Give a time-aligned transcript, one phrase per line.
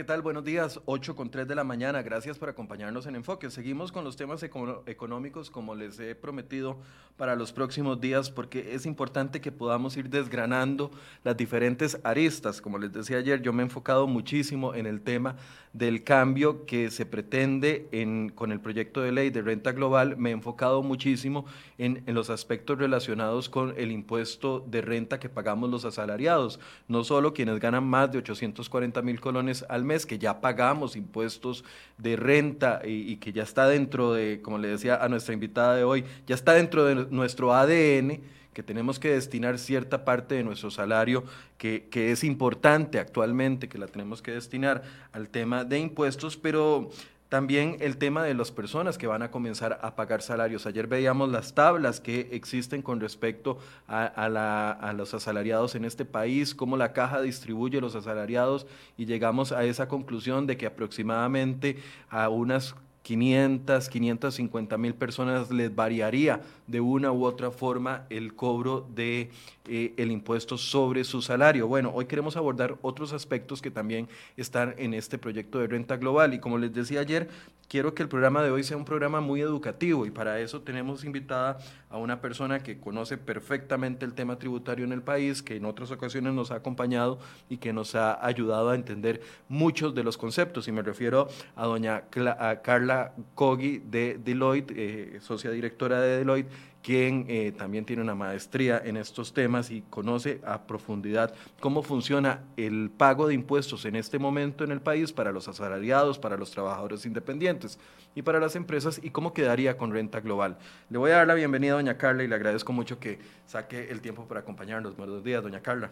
[0.00, 0.22] ¿qué tal?
[0.22, 2.00] Buenos días, 8 con 3 de la mañana.
[2.00, 3.50] Gracias por acompañarnos en Enfoque.
[3.50, 6.78] Seguimos con los temas económicos como les he prometido
[7.18, 10.90] para los próximos días porque es importante que podamos ir desgranando
[11.22, 12.62] las diferentes aristas.
[12.62, 15.36] Como les decía ayer, yo me he enfocado muchísimo en el tema
[15.72, 20.16] del cambio que se pretende en, con el proyecto de ley de renta global.
[20.16, 21.46] Me he enfocado muchísimo
[21.78, 27.04] en, en los aspectos relacionados con el impuesto de renta que pagamos los asalariados, no
[27.04, 31.64] solo quienes ganan más de 840 mil colones al mes, que ya pagamos impuestos
[31.98, 35.84] de renta y, que ya está dentro de, como le decía a nuestra invitada de
[35.84, 38.20] hoy, ya está dentro de nuestro ADN
[38.52, 41.24] que tenemos que destinar cierta parte de nuestro salario,
[41.58, 46.90] que, que, es importante actualmente, que la tenemos que destinar al tema de impuestos, pero
[47.30, 50.66] también el tema de las personas que van a comenzar a pagar salarios.
[50.66, 56.76] Ayer veíamos las tablas que existen con respecto a, los asalariados en este país, cómo
[56.76, 58.66] la caja distribuye los asalariados
[58.98, 61.76] y llegamos a esa conclusión de que aproximadamente
[62.10, 68.86] a unas 500, 550 mil personas les variaría de una u otra forma el cobro
[68.94, 69.30] de
[69.68, 71.66] eh, el impuesto sobre su salario.
[71.66, 76.34] Bueno, hoy queremos abordar otros aspectos que también están en este proyecto de renta global
[76.34, 77.28] y como les decía ayer,
[77.70, 81.04] quiero que el programa de hoy sea un programa muy educativo y para eso tenemos
[81.04, 85.64] invitada a una persona que conoce perfectamente el tema tributario en el país, que en
[85.64, 90.18] otras ocasiones nos ha acompañado y que nos ha ayudado a entender muchos de los
[90.18, 90.66] conceptos.
[90.66, 96.50] Y me refiero a doña Carla Kogi de Deloitte, eh, socia directora de Deloitte,
[96.82, 102.42] quien eh, también tiene una maestría en estos temas y conoce a profundidad cómo funciona
[102.56, 106.50] el pago de impuestos en este momento en el país para los asalariados, para los
[106.50, 107.78] trabajadores independientes
[108.14, 110.56] y para las empresas y cómo quedaría con renta global.
[110.88, 113.90] Le voy a dar la bienvenida a doña Carla y le agradezco mucho que saque
[113.90, 114.96] el tiempo para acompañarnos.
[114.96, 115.90] Buenos días, doña Carla.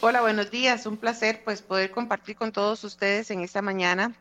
[0.00, 0.84] Hola, buenos días.
[0.86, 4.14] Un placer pues poder compartir con todos ustedes en esta mañana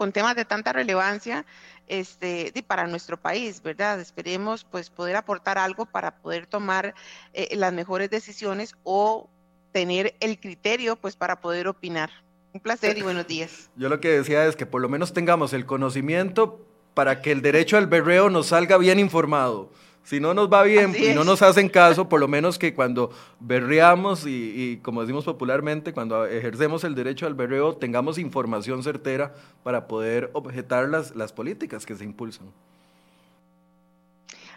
[0.00, 1.44] con temas de tanta relevancia
[1.86, 4.00] este, para nuestro país, ¿verdad?
[4.00, 6.94] Esperemos pues poder aportar algo para poder tomar
[7.34, 9.28] eh, las mejores decisiones o
[9.72, 12.08] tener el criterio pues para poder opinar.
[12.54, 13.68] Un placer y buenos días.
[13.76, 17.42] Yo lo que decía es que por lo menos tengamos el conocimiento para que el
[17.42, 19.70] derecho al berreo nos salga bien informado.
[20.02, 23.10] Si no nos va bien y no nos hacen caso, por lo menos que cuando
[23.38, 29.86] berreamos y, como decimos popularmente, cuando ejercemos el derecho al berreo, tengamos información certera para
[29.86, 32.50] poder objetar las, las políticas que se impulsan.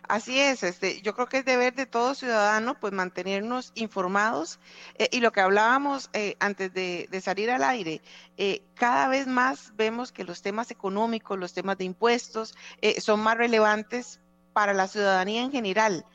[0.08, 4.60] Así es, este, yo creo que es deber de todo ciudadano pues mantenernos informados
[4.96, 8.02] eh, y lo que hablábamos eh, antes de, salir al aire,
[8.38, 12.54] eh, cada vez más vemos que los temas económicos, los temas de impuestos
[13.00, 14.20] son más relevantes
[14.54, 16.06] para la ciudadanía en general.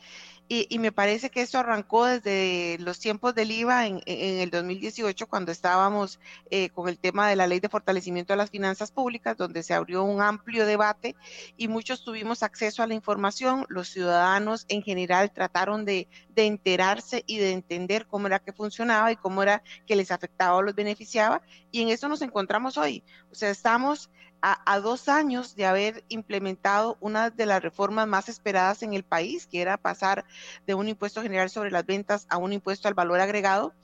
[0.51, 5.53] Y, me parece que esto arrancó desde los tiempos del IVA en, el 2018, cuando
[5.53, 6.19] estábamos
[6.51, 9.75] eh, con el tema de la ley de fortalecimiento de las finanzas públicas, donde se
[9.75, 11.17] abrió un amplio debate
[11.59, 13.67] y muchos tuvimos acceso a la información.
[13.69, 19.13] Los ciudadanos en general trataron de, de enterarse y de entender cómo era que funcionaba
[19.13, 21.43] y cómo era que les afectaba o los beneficiaba.
[21.71, 23.05] Y en eso nos encontramos hoy.
[23.31, 24.09] O sea, estamos
[24.41, 29.47] a, dos años de haber implementado una de las reformas más esperadas en el país,
[29.47, 30.25] que era pasar
[30.67, 33.75] de un impuesto general sobre las ventas a un impuesto al valor agregado.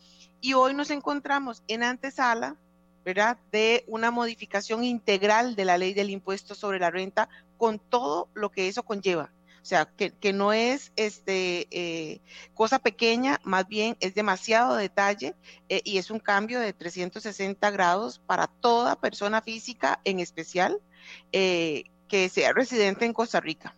[0.41, 2.56] Y hoy nos encontramos en antesala,
[3.53, 7.28] de una modificación integral de la ley del impuesto sobre la renta
[7.58, 9.31] con todo lo que eso conlleva.
[9.64, 12.20] O sea, que, no es este, eh,
[12.52, 15.34] cosa pequeña, más bien es demasiado detalle
[15.70, 20.82] eh, y es un cambio de 360 grados para toda persona física, en especial,
[21.32, 23.75] eh, que sea residente en Costa Rica.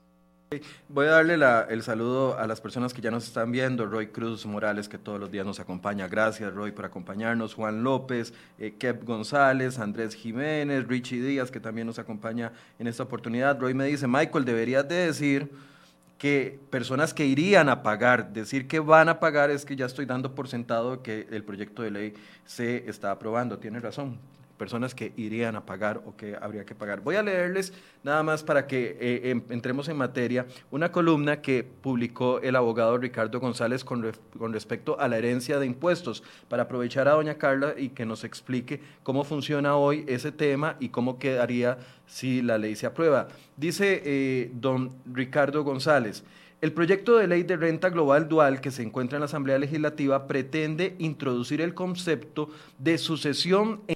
[0.88, 1.34] Voy a darle
[1.68, 5.20] el saludo a las personas que ya nos están viendo, Roy Cruz Morales, que todos
[5.20, 6.08] los días nos acompaña.
[6.08, 7.54] Gracias, Roy, por acompañarnos.
[7.54, 13.04] Juan López, eh, Kev González, Andrés Jiménez, Richie Díaz, que también nos acompaña en esta
[13.04, 13.58] oportunidad.
[13.60, 15.50] Roy me dice, Michael, deberías de decir
[16.18, 20.06] que personas que irían a pagar, decir que van a pagar es que ya estoy
[20.06, 22.14] dando por sentado que el proyecto de ley
[22.44, 23.58] se está aprobando.
[23.58, 24.18] Tiene razón,
[24.56, 27.00] personas que irían a pagar o que habría que pagar.
[27.00, 27.72] Voy a leerles
[28.02, 32.98] nada más para que eh, em, entremos en materia una columna que publicó el abogado
[32.98, 37.74] Ricardo González con, con, respecto a la herencia de impuestos, para aprovechar a doña Carla
[37.76, 42.76] y que nos explique cómo funciona hoy ese tema y cómo quedaría si la ley
[42.76, 43.28] se aprueba.
[43.56, 46.24] Dice eh, don Ricardo González.
[46.62, 50.26] El proyecto de ley de renta global dual que se encuentra en la Asamblea Legislativa
[50.26, 52.48] pretende introducir el concepto
[52.78, 53.95] de sucesión en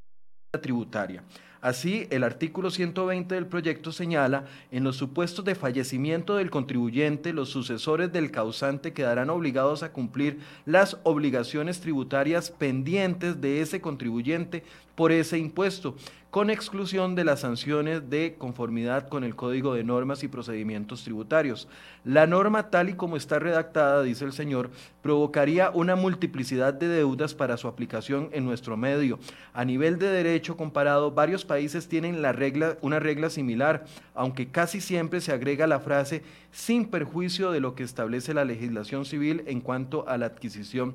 [0.60, 1.22] tributaria.
[1.60, 7.50] Así, el artículo 120 del proyecto señala, en los supuestos de fallecimiento del contribuyente, los
[7.50, 14.64] sucesores del causante quedarán obligados a cumplir las obligaciones tributarias pendientes de ese contribuyente
[15.00, 15.94] por ese impuesto
[16.28, 21.68] con exclusión de las sanciones de conformidad con el Código de Normas y Procedimientos Tributarios.
[22.04, 24.68] La norma tal y como está redactada, dice el señor,
[25.00, 29.18] provocaría una multiplicidad de deudas para su aplicación en nuestro medio.
[29.54, 34.82] A nivel de derecho comparado, varios países tienen la regla, una regla similar, aunque casi
[34.82, 39.62] siempre se agrega la frase sin perjuicio de lo que establece la legislación civil en
[39.62, 40.94] cuanto a la adquisición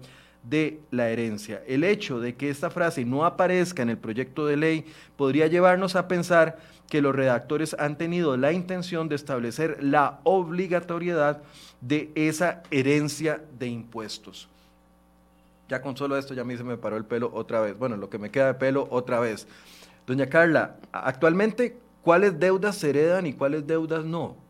[0.49, 1.63] de la herencia.
[1.67, 4.85] El hecho de que esta frase no aparezca en el proyecto de ley
[5.17, 6.57] podría llevarnos a pensar
[6.89, 11.41] que los redactores han tenido la intención de establecer la obligatoriedad
[11.81, 14.47] de esa herencia de impuestos.
[15.67, 17.77] Ya con solo esto ya a mí se me paró el pelo otra vez.
[17.77, 19.47] Bueno, lo que me queda de pelo otra vez.
[20.05, 24.44] Doña Carla, actualmente, ¿cuáles deudas se heredan y cuáles deudas no?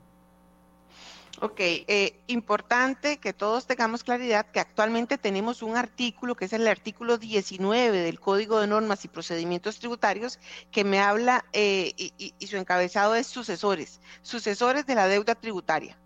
[1.41, 6.67] Ok, eh, importante que todos tengamos claridad que actualmente tenemos un artículo, que es el
[6.67, 10.39] artículo 19 del Código de Normas y Procedimientos Tributarios,
[10.71, 15.97] que me habla eh, y, y su encabezado es sucesores, sucesores de la deuda tributaria.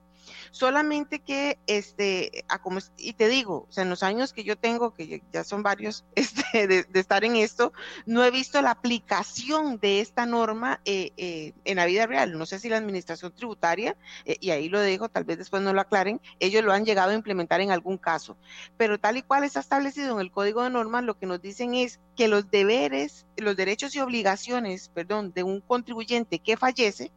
[0.52, 4.58] Solamente que, este, a como, y te digo, o sea, en los años que yo
[4.58, 7.74] tengo, que ya son varios este, de, estar en esto,
[8.06, 12.38] no he visto la aplicación de esta norma eh, eh, en la vida real.
[12.38, 15.74] No sé si la administración tributaria, eh, y ahí lo dejo, tal vez después no
[15.74, 18.38] lo aclaren, ellos lo han llegado a implementar en algún caso.
[18.78, 21.76] Pero tal y cual está establecido en el Código de Normas, lo que nos dicen
[21.76, 27.12] es que los deberes, los derechos y obligaciones, perdón, de un contribuyente que fallece,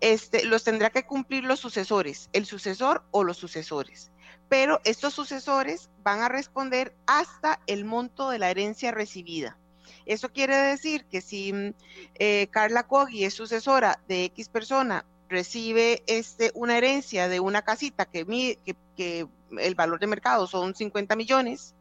[0.00, 4.10] este, los tendrá que cumplir los sucesores, el sucesor o los sucesores.
[4.48, 9.58] Pero estos sucesores van a responder hasta el monto de la herencia recibida.
[10.04, 11.74] Eso quiere decir que si mm,
[12.14, 18.04] eh, Carla Coggi es sucesora de X persona, recibe este, una herencia de una casita
[18.04, 18.58] que,
[18.96, 19.26] que
[19.58, 21.74] el valor de mercado son 50 millones,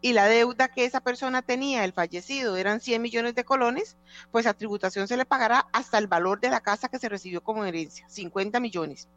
[0.00, 3.96] y la deuda que esa persona tenía, el fallecido, eran 100 millones de colones,
[4.30, 7.42] pues a tributación se le pagará hasta el valor de la casa que se recibió
[7.42, 9.08] como herencia, 50 millones.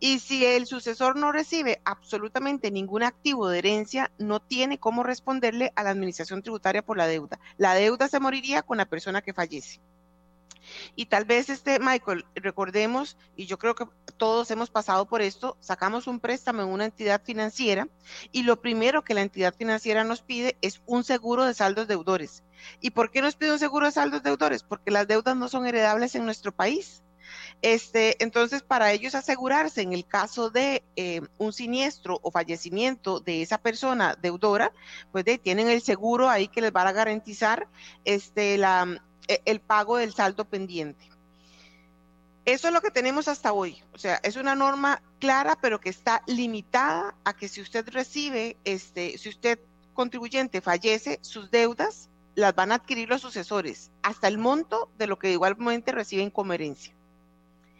[0.00, 5.72] Y si el sucesor no recibe absolutamente ningún activo de herencia, no tiene cómo responderle
[5.76, 7.38] a la administración tributaria por la deuda.
[7.56, 9.80] La deuda se moriría con la persona que fallece.
[10.94, 13.86] Y tal vez, este, Michael, recordemos, y yo creo que
[14.16, 17.88] todos hemos pasado por esto, sacamos un préstamo en una entidad financiera
[18.30, 22.42] y lo primero que la entidad financiera nos pide es un seguro de saldos deudores.
[22.80, 24.62] ¿Y por qué nos pide un seguro de saldos deudores?
[24.62, 27.02] Porque las deudas no son heredables en nuestro país.
[27.62, 33.42] Este, entonces, para ellos asegurarse en el caso de eh, un siniestro o fallecimiento de
[33.42, 34.72] esa persona deudora,
[35.12, 37.68] pues tienen el seguro ahí que les va a garantizar
[38.04, 39.00] este, la,
[39.44, 41.08] el pago del saldo pendiente.
[42.44, 43.82] Eso es lo que tenemos hasta hoy.
[43.92, 48.56] O sea, es una norma clara, pero que está limitada a que si usted recibe,
[48.64, 49.60] este, si usted
[49.94, 55.18] contribuyente fallece, sus deudas las van a adquirir los sucesores hasta el monto de lo
[55.18, 56.94] que igualmente reciben como herencia.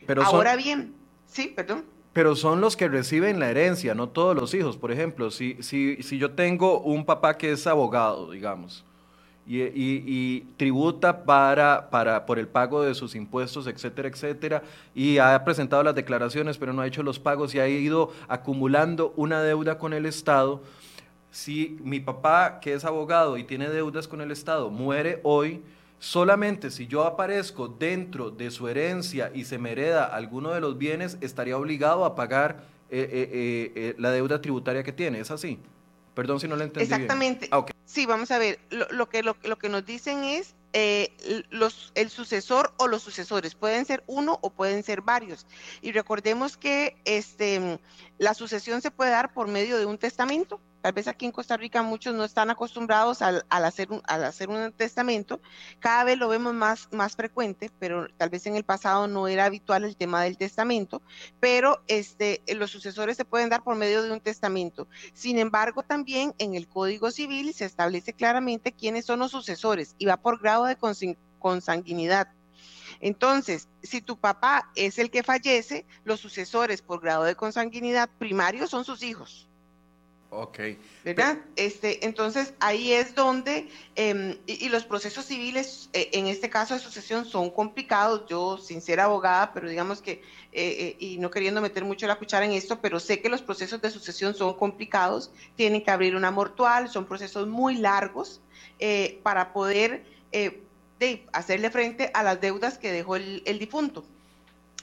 [0.06, 0.94] Pero Ahora bien,
[1.26, 1.85] sí, perdón.
[2.12, 4.76] Pero son los que reciben la herencia, no todos los hijos.
[4.76, 8.85] Por ejemplo, si, si, si yo tengo un papá que es abogado, digamos,
[9.46, 14.62] y, tributa para, para, por el pago de sus impuestos, etcétera, etcétera,
[14.94, 19.12] y ha presentado las declaraciones, pero no ha hecho los pagos y ha ido acumulando
[19.16, 20.62] una deuda con el Estado.
[21.30, 25.62] Si mi papá, que es abogado y tiene deudas con el Estado, muere hoy,
[25.99, 30.76] solamente si yo aparezco dentro de su herencia y se me hereda alguno de los
[30.76, 35.20] bienes, estaría obligado a pagar eh, eh, eh, la deuda tributaria que tiene.
[35.20, 35.58] ¿Es así?
[36.14, 36.85] Perdón si no lo entendí.
[36.85, 37.49] Exactamente.
[37.50, 38.59] Ah, sí, vamos a ver.
[38.71, 43.54] Lo, que, lo, que nos dicen es eh, los, el sucesor o los sucesores.
[43.54, 45.47] Pueden ser uno o pueden ser varios.
[45.81, 47.81] Y recordemos que este,
[48.19, 50.61] la sucesión se puede dar por medio de un testamento.
[50.82, 54.48] Tal vez aquí en Costa Rica muchos no están acostumbrados al, hacer, un, al hacer
[54.48, 55.40] un testamento.
[55.78, 59.44] Cada vez lo vemos más, más frecuente, pero tal vez en el pasado no era
[59.44, 61.00] habitual el tema del testamento.
[61.38, 64.88] Pero este, los sucesores se pueden dar por medio de un testamento.
[65.14, 70.06] Sin embargo, también en el Código Civil se establece claramente quiénes son los sucesores y
[70.06, 70.76] va por grado de
[71.38, 72.28] consanguinidad.
[73.00, 78.66] Entonces, si tu papá es el que fallece, los sucesores por grado de consanguinidad primario
[78.66, 79.48] son sus hijos.
[80.34, 80.60] Ok.
[81.04, 81.36] ¿Verdad?
[81.56, 86.80] Este, entonces ahí es donde, em, y, los procesos civiles, eh, en este caso de
[86.80, 88.24] sucesión, son complicados.
[88.30, 90.22] Yo, sin ser abogada, pero digamos que, eh,
[90.52, 93.82] eh, y no queriendo meter mucho la cuchara en esto, pero sé que los procesos
[93.82, 98.40] de sucesión son complicados, tienen que abrir una mortual, son procesos muy largos
[99.22, 104.04] para poder de hacerle frente a las deudas que dejó el difunto.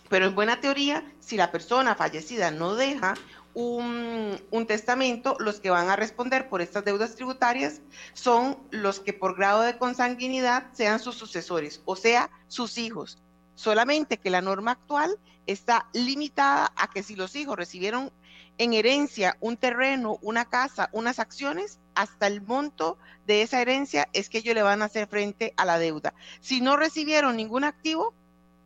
[0.09, 3.13] Pero en buena teoría, si la persona fallecida no deja
[3.53, 7.81] un, testamento, los que van a responder por estas deudas tributarias
[8.13, 13.21] son los que por grado de consanguinidad sean sus sucesores, o sea, sus hijos.
[13.55, 18.11] Solamente que la norma actual está limitada a que si los hijos recibieron
[18.57, 24.29] en herencia un terreno, una casa, unas acciones, hasta el monto de esa herencia es
[24.29, 26.13] que ellos le van a hacer frente a la deuda.
[26.41, 28.13] Si no recibieron ningún activo,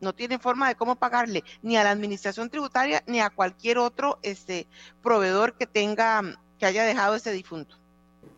[0.04, 4.20] no tienen forma de cómo pagarle ni a la administración tributaria ni a cualquier otro
[4.22, 4.68] este,
[5.02, 6.22] proveedor que tenga,
[6.60, 7.76] que haya dejado ese difunto.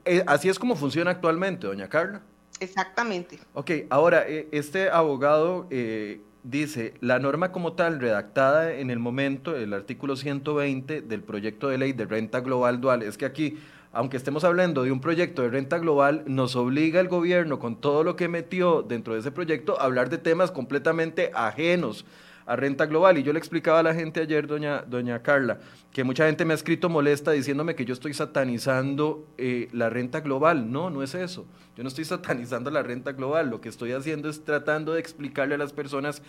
[0.06, 2.22] Eh, así es como funciona actualmente, doña Carla.
[2.60, 3.40] Exactamente.
[3.54, 9.56] Ok, ahora, eh, este abogado eh, dice, la norma como tal, redactada en el momento,
[9.56, 13.58] el artículo 120 del proyecto de ley de renta global dual, es que aquí,
[13.96, 18.04] aunque estemos hablando de un proyecto de renta global, nos obliga el gobierno, con todo
[18.04, 22.06] lo que metió dentro de ese proyecto, a hablar de temas completamente ajenos
[22.46, 23.18] a renta global.
[23.18, 25.60] Y yo le explicaba a la gente ayer, doña, doña Carla,
[25.94, 30.20] que mucha gente me ha escrito molesta diciéndome que yo estoy satanizando eh, la renta
[30.20, 30.70] global.
[30.70, 31.46] No, no es eso.
[31.78, 33.50] Yo no estoy satanizando la renta global.
[33.50, 36.22] Lo que estoy haciendo es tratando de explicarle a las personas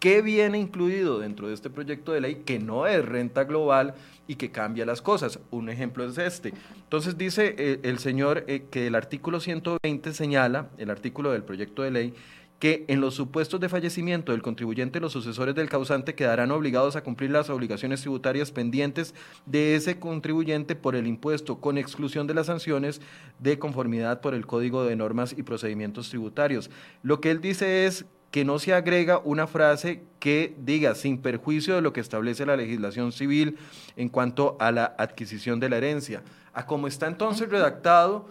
[0.00, 3.94] qué viene incluido dentro de este proyecto de ley que no es renta global
[4.26, 5.38] y que cambia las cosas.
[5.50, 6.54] Un ejemplo es este.
[6.74, 11.82] Entonces dice eh, el señor eh, que el artículo 120 señala, el artículo del proyecto
[11.82, 12.14] de ley,
[12.58, 17.02] que en los supuestos de fallecimiento del contribuyente los sucesores del causante quedarán obligados a
[17.02, 19.14] cumplir las obligaciones tributarias pendientes
[19.46, 23.00] de ese contribuyente por el impuesto, con exclusión de las sanciones
[23.38, 26.70] de conformidad por el Código de Normas y Procedimientos Tributarios.
[27.02, 31.74] Lo que él dice es que no se agrega una frase que diga sin perjuicio
[31.74, 33.58] de lo que establece la legislación civil
[33.96, 36.22] en cuanto a la adquisición de la herencia.
[36.52, 38.28] A como está entonces redactado,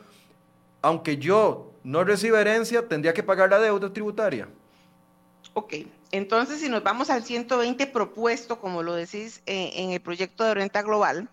[0.82, 4.48] aunque yo no reciba herencia, tendría que pagar la deuda tributaria.
[5.54, 5.74] Ok,
[6.12, 10.54] entonces si nos vamos al 120 propuesto, como lo decís eh, en el proyecto de
[10.54, 11.30] renta global,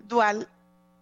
[0.00, 0.48] dual,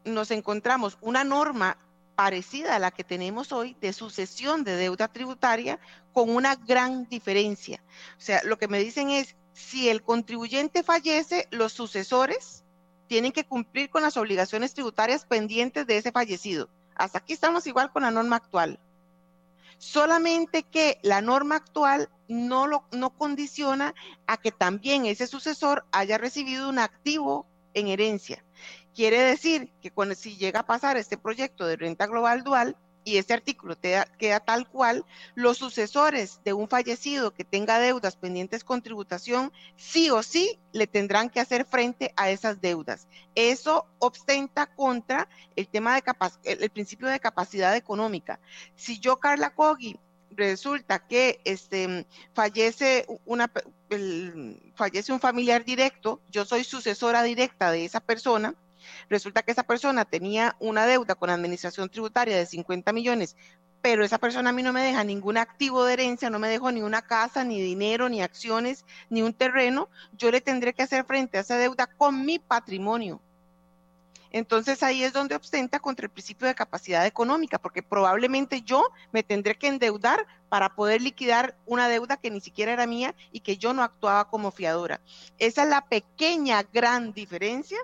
[0.04, 1.76] nos encontramos una norma
[2.20, 5.80] parecida a la que tenemos hoy de sucesión de deuda tributaria
[6.12, 7.82] con una gran diferencia.
[8.18, 12.62] O sea, lo que me dicen es, si el contribuyente fallece, los sucesores
[13.06, 16.68] tienen que cumplir con las obligaciones tributarias pendientes de ese fallecido.
[16.94, 18.78] Hasta aquí estamos igual con la norma actual.
[19.78, 23.94] Solamente que la norma actual no, lo, no condiciona
[24.26, 28.44] a que también ese sucesor haya recibido un activo en herencia.
[28.94, 33.16] Quiere decir que cuando si llega a pasar este proyecto de renta global dual, y
[33.16, 35.04] este artículo queda tal cual,
[35.34, 40.86] los sucesores de un fallecido que tenga deudas pendientes con tributación, sí o sí le
[40.86, 43.06] tendrán que hacer frente a esas deudas.
[43.34, 46.02] Eso ostenta contra el tema de
[46.44, 48.38] el, principio de capacidad económica.
[48.76, 49.98] Si yo, Carla Coggi,
[50.30, 53.50] resulta que este, fallece, una,
[54.74, 58.54] fallece un familiar directo, yo soy sucesora directa de esa persona,
[59.08, 63.36] Resulta que esa persona tenía una deuda con la administración tributaria de 50 millones,
[63.82, 66.70] pero esa persona a mí no me deja ningún activo de herencia, no me dejó
[66.70, 71.04] ni una casa, ni dinero, ni acciones, ni un terreno, yo le tendré que hacer
[71.04, 73.20] frente a esa deuda con mi patrimonio.
[74.32, 79.22] Entonces ahí es donde ostenta contra el principio de capacidad económica, porque probablemente yo me
[79.22, 83.56] tendré que endeudar para poder liquidar una deuda que ni siquiera era mía y que
[83.56, 85.00] yo no actuaba como fiadora.
[85.38, 87.78] Esa es la pequeña, gran diferencia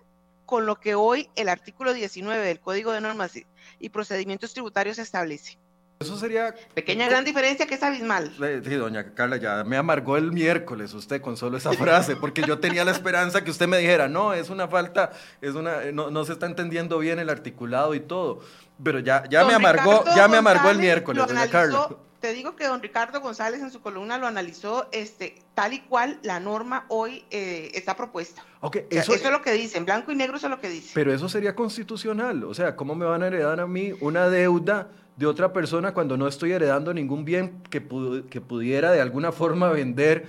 [0.47, 3.33] con lo que hoy el artículo 19 del Código de Normas
[3.79, 5.59] y Procedimientos Tributarios establece.
[5.99, 6.55] Eso sería...
[6.75, 8.31] Pequeña gran diferencia que es abismal.
[8.65, 12.59] Sí, doña Carla, ya me amargó el miércoles usted con solo esa frase, porque yo
[12.59, 15.11] tenía la esperanza que usted me dijera, no, es una falta,
[15.41, 18.41] es una, no, se está entendiendo bien el articulado y todo.
[18.83, 21.89] Pero ya, ya me amargó, ya me amargó el miércoles, doña Carla
[22.27, 26.19] te digo que don Ricardo González en su columna lo analizó este, tal y cual
[26.25, 28.45] la norma hoy eh, está propuesta.
[28.91, 30.91] eso, es lo que dice, en blanco y negro eso es lo que dice.
[30.93, 34.91] Pero eso sería constitucional, o sea, ¿cómo me van a heredar a mí una deuda
[35.15, 37.87] de otra persona cuando no estoy heredando ningún bien que,
[38.29, 40.27] que pudiera de alguna forma vender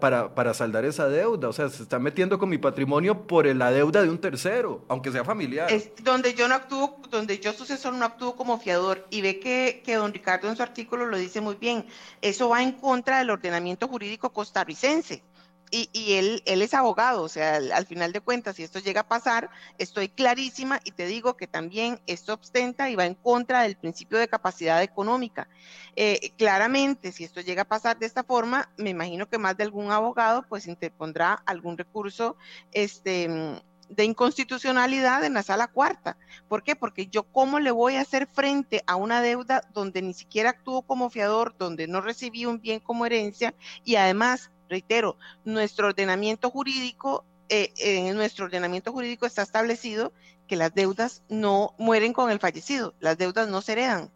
[0.00, 1.48] para, para, saldar esa deuda.
[1.48, 5.12] O sea, se está metiendo con mi patrimonio por la deuda de un tercero, aunque
[5.12, 5.70] sea familiar.
[5.70, 9.06] Es donde yo no actúo, donde yo sucesor no actúo como fiador.
[9.10, 11.86] Y ve que don Ricardo en su artículo lo dice muy bien.
[12.22, 15.22] Eso va en contra del ordenamiento jurídico costarricense
[15.70, 19.02] y, y él, él, es abogado, o sea, al, final de cuentas, si esto llega
[19.02, 23.62] a pasar, estoy clarísima y te digo que también esto ostenta y va en contra
[23.62, 25.48] del principio de capacidad económica.
[25.96, 29.64] Eh, claramente, si esto llega a pasar de esta forma, me imagino que más de
[29.64, 32.36] algún abogado pues interpondrá algún recurso
[32.72, 36.16] este, de inconstitucionalidad en la sala cuarta.
[36.48, 36.76] ¿Por qué?
[36.76, 40.82] Porque yo cómo le voy a hacer frente a una deuda donde ni siquiera actúo
[40.82, 43.54] como fiador, donde no recibí un bien como herencia
[43.84, 50.12] y además reitero, nuestro ordenamiento jurídico eh, en nuestro ordenamiento jurídico está establecido
[50.48, 54.10] que las deudas no mueren con el fallecido, las deudas no se heredan.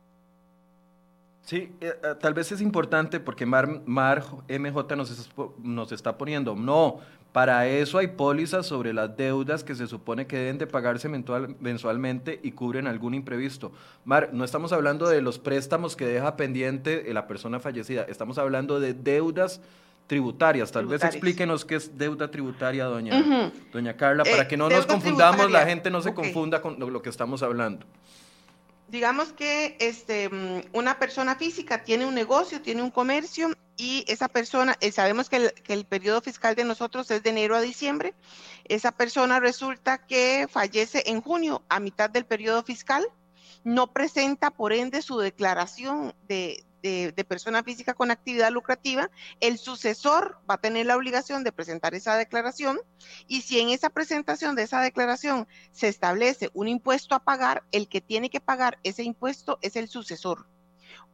[1.43, 5.31] Sí, eh, eh, tal vez es importante porque Mar, Mar MJ nos,
[5.63, 7.01] nos está poniendo, no,
[7.33, 12.41] para eso hay pólizas sobre las deudas que se supone que deben de pagarse mensualmente
[12.43, 13.73] y cubren algún imprevisto.
[14.05, 18.81] Mar, no estamos hablando de los préstamos que deja pendiente la persona fallecida, estamos hablando
[18.81, 19.61] de deudas
[20.11, 20.73] tributarias.
[20.73, 24.85] Tal vez explíquenos qué es deuda tributaria, doña, doña Carla, para eh, que no nos
[24.85, 27.87] confundamos, la gente no se confunda con lo, que estamos hablando.
[28.89, 34.27] Digamos que este, mm, una persona física tiene un negocio, tiene un comercio y esa
[34.27, 37.61] persona, eh, sabemos que el, que el, periodo fiscal de nosotros es de enero a
[37.61, 38.13] diciembre,
[38.65, 43.07] esa persona resulta que fallece en junio a mitad del periodo fiscal,
[43.63, 49.11] no presenta por ende su declaración de, de, persona física con actividad lucrativa,
[49.41, 52.81] el sucesor va a tener la obligación de presentar esa declaración
[53.27, 57.89] y si en esa presentación de esa declaración se establece un impuesto a pagar, el
[57.89, 60.47] que tiene que pagar ese impuesto es el sucesor.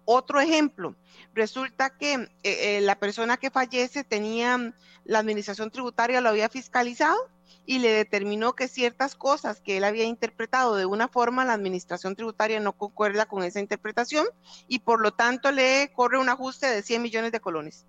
[0.04, 0.94] Otro ejemplo,
[1.35, 4.73] resulta que eh, eh, la persona que fallece tenía,
[5.04, 10.04] la administración tributaria lo había fiscalizado y le determinó que ciertas cosas que él había
[10.04, 14.26] interpretado de una forma, la administración tributaria no concuerda con esa interpretación
[14.68, 17.86] y por lo tanto le corre un ajuste de 100 millones de colones.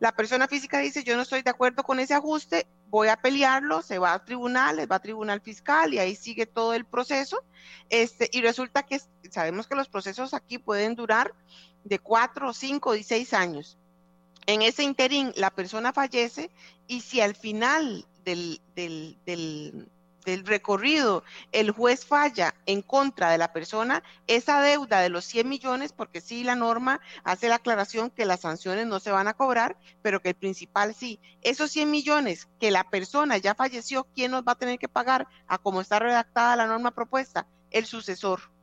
[0.00, 3.82] La persona física dice, yo no estoy de acuerdo con ese ajuste, voy a pelearlo,
[3.82, 7.42] se va a tribunales, va a tribunal fiscal y ahí sigue todo el proceso.
[7.90, 11.32] Este, y resulta que sabemos que los procesos aquí pueden durar
[11.84, 13.78] de cuatro, cinco y seis años.
[14.46, 16.50] En ese interín, la persona fallece
[16.86, 23.52] y si al final del, del, del, recorrido el juez falla en contra de la
[23.52, 28.24] persona, esa deuda de los 100 millones, porque sí la norma hace la aclaración que
[28.24, 31.20] las sanciones no se van a cobrar, pero que el principal sí.
[31.42, 35.28] Esos 100 millones que la persona ya falleció, ¿quién nos va a tener que pagar
[35.46, 37.46] a como está redactada la norma propuesta?
[37.70, 38.54] El sucesor.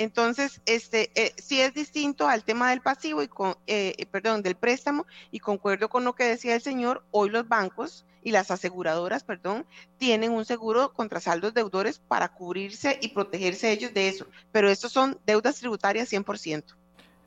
[0.00, 4.56] Entonces, este, eh, sí es distinto al tema del pasivo y con, eh, perdón, del
[4.56, 9.24] préstamo y concuerdo con lo que decía el señor, hoy los bancos y las aseguradoras,
[9.24, 9.66] perdón,
[9.98, 14.92] tienen un seguro contra saldos deudores para cubrirse y protegerse ellos de eso, pero estos
[14.92, 16.79] son deudas tributarias 100%.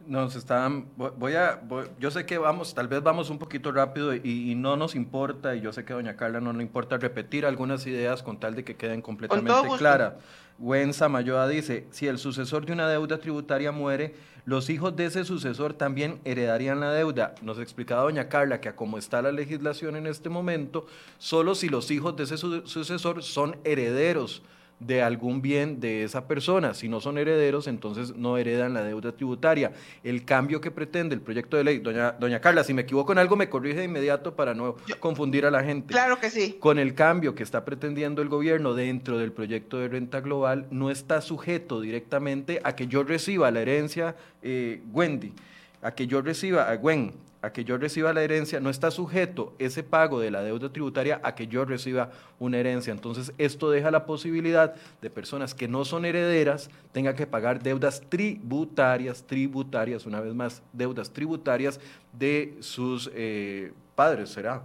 [0.08, 1.62] Nos están, voy a,
[2.00, 5.62] yo sé que vamos, tal vez vamos un poquito rápido y, no nos importa, y
[5.62, 8.76] yo sé que doña Carla no le importa repetir algunas ideas con tal de que
[8.76, 10.14] queden completamente claras.
[10.60, 14.14] Gwen Samayoa dice, si el sucesor de una deuda tributaria muere,
[14.46, 17.34] los hijos de ese sucesor también heredarían la deuda.
[17.42, 20.86] Nos explicaba doña Carla que a como está la legislación en este momento,
[21.18, 24.44] solo si los hijos de ese sucesor son herederos
[24.86, 26.74] de algún bien de esa persona.
[26.74, 29.72] Si no son herederos, entonces no heredan la deuda tributaria.
[30.04, 33.18] El cambio que pretende el proyecto de ley, doña, doña Carla, si me equivoco en
[33.18, 35.94] algo, me corrige de inmediato para no confundir a la gente.
[35.94, 36.58] Claro que sí.
[36.60, 40.92] Con el cambio que está pretendiendo el gobierno dentro del proyecto de renta global, no
[40.92, 45.34] está sujeto directamente a que yo reciba la herencia, eh, Wendy,
[45.82, 47.14] a que yo reciba, a Gwen,
[47.44, 51.20] a que yo reciba la herencia, no está sujeto ese pago de la deuda tributaria
[51.24, 52.94] a que yo reciba una herencia.
[52.94, 58.02] Entonces, esto deja la posibilidad de personas que no son herederas tengan que pagar deudas
[58.08, 61.82] tributarias, tributarias, una vez más, deudas tributarias
[62.14, 64.64] de sus eh, padres, ¿será?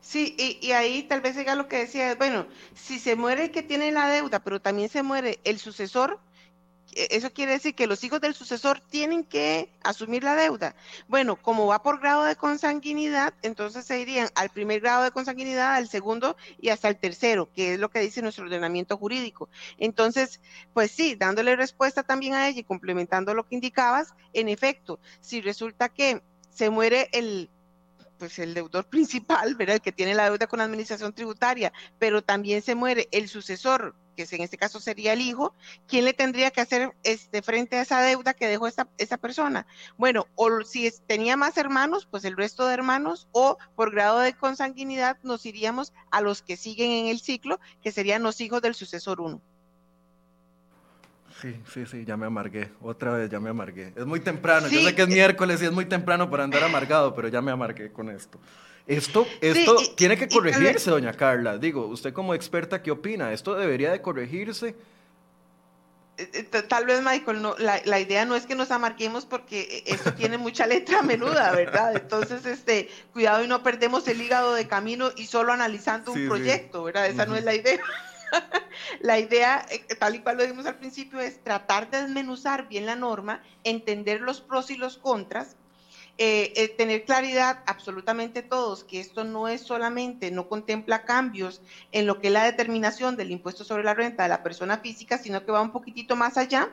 [0.00, 3.50] Sí, y, y, ahí tal vez llega lo que decía, bueno, si se muere el
[3.50, 6.18] que tiene la deuda, pero también se muere el sucesor,
[6.92, 10.74] eso quiere decir que los hijos del sucesor tienen que asumir la deuda.
[11.08, 15.74] Bueno, como va por grado de consanguinidad, entonces se irían al primer grado de consanguinidad,
[15.74, 19.48] al segundo y hasta el tercero, que es lo que dice nuestro ordenamiento jurídico.
[19.78, 20.40] Entonces,
[20.72, 25.40] pues sí, dándole respuesta también a ella y complementando lo que indicabas, en efecto, si
[25.40, 27.50] resulta que se muere el
[28.18, 29.76] pues el deudor principal, ¿verdad?
[29.76, 33.94] El que tiene la deuda con la administración tributaria, pero también se muere el sucesor
[34.14, 35.54] que en este caso sería el hijo,
[35.86, 39.66] ¿quién le tendría que hacer este, frente a esa deuda que dejó esa persona?
[39.96, 44.34] Bueno, o si tenía más hermanos, pues el resto de hermanos, o por grado de
[44.34, 48.74] consanguinidad nos iríamos a los que siguen en el ciclo, que serían los hijos del
[48.74, 49.42] sucesor uno.
[51.40, 52.70] Sí, sí, sí, ya me amargué.
[52.80, 53.92] Otra vez ya me amargué.
[53.96, 54.68] Es muy temprano.
[54.68, 57.50] Yo sé que es miércoles y es muy temprano para andar amargado, pero ya me
[57.50, 58.38] amargué con esto.
[58.86, 61.56] Esto, esto tiene que corregirse, doña Carla.
[61.58, 63.32] Digo, usted como experta, ¿qué opina?
[63.32, 64.74] ¿Esto debería de corregirse?
[66.16, 70.12] Eh, eh, tal vez, Michael, no, la, idea no es que nos amarguemos porque esto
[70.14, 71.96] tiene mucha letra menuda, ¿verdad?
[71.96, 76.84] Entonces, este, cuidado y no perdemos el hígado de camino y solo analizando un proyecto,
[76.84, 77.06] ¿verdad?
[77.06, 77.80] Esa no es la idea.
[79.00, 82.86] la idea, eh, tal y cual lo dijimos al principio, es tratar de desmenuzar bien
[82.86, 85.56] la norma, entender los pros y los contras
[86.16, 91.60] eh, eh, tener claridad absolutamente todos que esto no es solamente, no contempla cambios
[91.90, 95.18] en lo que es la determinación del impuesto sobre la renta de la persona física,
[95.18, 96.70] sino que va un poquitito más allá,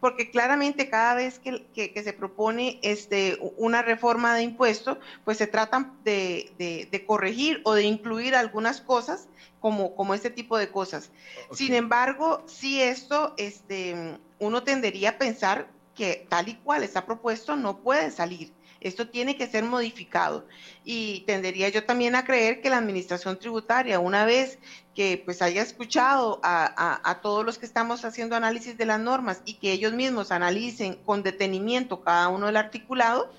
[0.00, 5.98] porque claramente cada vez que, se propone este, una reforma de impuesto, pues se tratan
[6.04, 9.28] de, corregir o de incluir algunas cosas
[9.60, 11.10] como, como este tipo de cosas.
[11.52, 17.56] Sin embargo, si esto, este, uno tendería a pensar que tal y cual está propuesto
[17.56, 18.52] no puede salir.
[18.80, 20.46] Esto tiene que ser modificado.
[20.84, 24.58] Y tendería yo también a creer que la administración tributaria, una vez
[24.94, 29.54] que pues haya escuchado a, todos los que estamos haciendo análisis de las normas y
[29.54, 33.32] que ellos mismos analicen con detenimiento cada uno del articulado,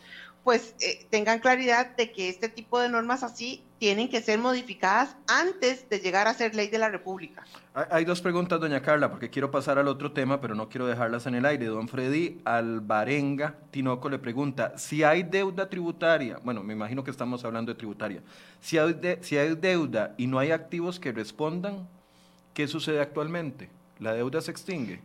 [0.44, 5.16] pues eh, tengan claridad de que este tipo de normas así tienen que ser modificadas
[5.28, 7.46] antes de llegar a ser ley de la República.
[7.74, 11.26] Hay dos preguntas, doña Carla, porque quiero pasar al otro tema, pero no quiero dejarlas
[11.28, 11.66] en el aire.
[11.66, 17.46] Don Freddy Alvarenga Tinoco le pregunta, si hay deuda tributaria, bueno, me imagino que estamos
[17.46, 18.22] hablando de tributaria,
[18.60, 21.88] si hay, si hay deuda y no hay activos que respondan,
[22.54, 23.70] ¿qué sucede actualmente?
[24.00, 25.02] ¿La deuda se extingue?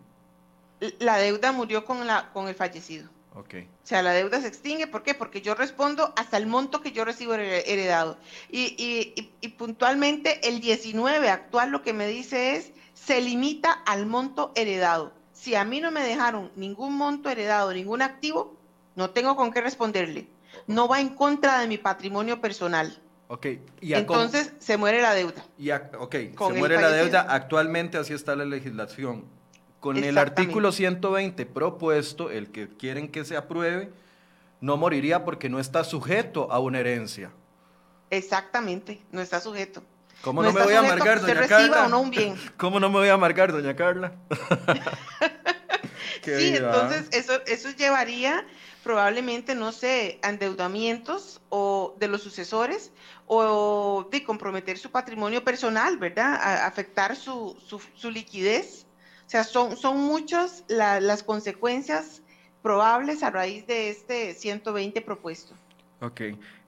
[0.98, 3.13] La deuda murió con, la, con el fallecido.
[3.36, 3.44] O
[3.82, 5.12] sea, la deuda se extingue, ¿por qué?
[5.12, 8.16] Porque yo respondo hasta el monto que yo recibo heredado.
[8.48, 15.12] Y, puntualmente el 19 actual lo que me dice es, se limita al monto heredado.
[15.32, 18.56] Si a mí no me dejaron ningún monto heredado, ningún activo,
[18.94, 20.28] no tengo con qué responderle.
[20.68, 22.96] No va en contra de mi patrimonio personal.
[23.26, 23.46] Ok.
[23.80, 25.44] ¿Y Entonces se muere la deuda.
[25.58, 27.26] Y ok, se muere la deuda.
[27.28, 29.24] Actualmente así está la legislación
[29.84, 33.92] con el artículo 120 propuesto, el que quieren que se apruebe,
[34.62, 37.30] no moriría porque no está sujeto a una herencia.
[38.08, 39.82] Exactamente, no está sujeto.
[40.22, 41.88] ¿Cómo no, me voy a amargar, doña Carla?
[41.88, 42.34] no un bien.
[42.56, 44.14] ¿Cómo no me voy a amargar, doña Carla?
[46.22, 48.46] sí, entonces eso, eso llevaría
[48.82, 52.90] probablemente, no sé, endeudamientos o de los sucesores
[53.26, 56.64] o de comprometer su patrimonio personal, ¿verdad?
[56.64, 58.86] afectar su, su, su liquidez
[59.26, 62.22] o sea, son, son muchas las consecuencias
[62.62, 65.54] probables a raíz de este 120 propuesto.
[66.00, 66.20] Ok.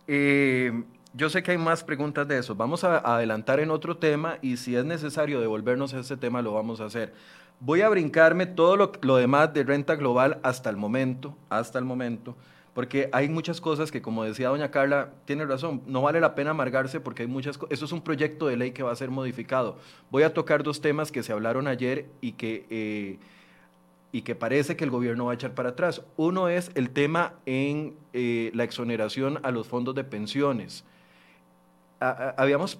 [0.06, 2.54] Eh, yo sé que hay más preguntas de eso.
[2.54, 6.52] Vamos a adelantar en otro tema y si es necesario devolvernos a ese tema, lo
[6.52, 7.14] vamos a hacer.
[7.60, 11.86] Voy a brincarme todo lo, lo demás de renta global hasta el momento, hasta el
[11.86, 12.36] momento
[12.76, 16.50] porque hay muchas cosas que, como decía doña Carla, tiene razón, no vale la pena
[16.50, 19.08] amargarse porque hay muchas cosas, eso es un proyecto de ley que va a ser
[19.08, 19.78] modificado.
[20.10, 23.18] Voy a tocar dos temas que se hablaron ayer y que, eh,
[24.12, 26.02] y que parece que el gobierno va a echar para atrás.
[26.18, 30.84] Uno es el tema en eh, la exoneración a los fondos de pensiones.
[31.98, 32.78] habíamos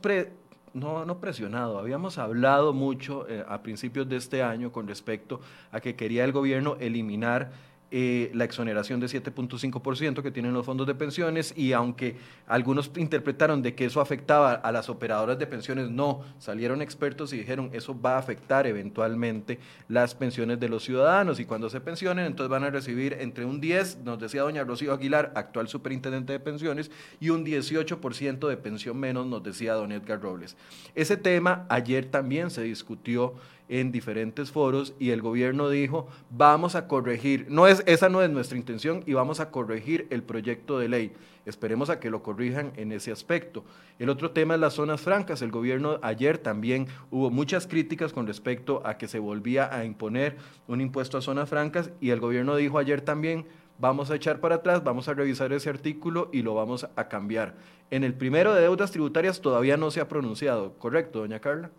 [0.75, 5.41] no, no presionado, habíamos hablado mucho eh, a principios de este año con respecto
[5.73, 7.51] a que quería el gobierno eliminar
[7.91, 13.63] eh, la exoneración de 7.5% que tienen los fondos de pensiones y aunque algunos interpretaron
[13.63, 17.99] de que eso afectaba a las operadoras de pensiones, no, salieron expertos y dijeron eso
[17.99, 22.65] va a afectar eventualmente las pensiones de los ciudadanos y cuando se pensionen entonces van
[22.65, 27.31] a recibir entre un 10, nos decía doña Rocío Aguilar, actual superintendente de pensiones, y
[27.31, 30.57] un 18% de pensión menos, nos decía don Edgar Robles.
[30.95, 33.35] Ese tema ayer también se discutió
[33.69, 38.31] en diferentes foros y el gobierno dijo, vamos a corregir, no es, esa no es
[38.31, 41.13] nuestra intención y vamos a corregir el proyecto de ley.
[41.47, 43.65] Esperemos a que lo corrijan en ese aspecto.
[44.01, 45.43] El otro tema es las zonas francas.
[45.43, 50.37] El gobierno ayer también hubo muchas críticas con respecto a que se volvía a imponer
[50.67, 53.47] un impuesto a zonas francas y el gobierno dijo ayer también,
[53.79, 57.55] vamos a echar para atrás, vamos a revisar ese artículo y lo vamos a cambiar.
[57.91, 61.71] En el primero de deudas tributarias todavía no se ha pronunciado, ¿correcto, doña Carla?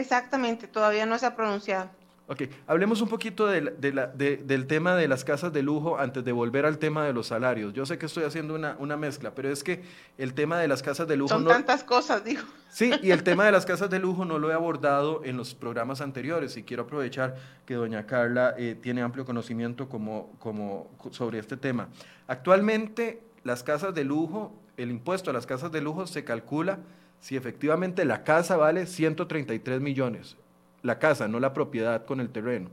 [0.00, 1.90] Exactamente, todavía no se ha pronunciado.
[2.26, 6.78] Ok, hablemos un poquito del tema de las casas de lujo antes de volver al
[6.78, 7.74] tema de los salarios.
[7.74, 9.82] Yo sé que estoy haciendo una, una mezcla, pero es que
[10.16, 11.28] el tema de las casas de lujo...
[11.28, 12.42] Son tantas cosas, digo.
[12.70, 15.56] Sí, y el tema de las casas de lujo no lo he abordado en los
[15.56, 17.34] programas anteriores y quiero aprovechar
[17.66, 21.88] que doña Carla eh, tiene amplio conocimiento como, como sobre este tema.
[22.28, 26.78] Actualmente las casas de lujo, el impuesto a las casas de lujo se calcula
[27.20, 30.36] si efectivamente la casa vale 133 millones,
[30.82, 32.70] la casa, no la propiedad con el terreno.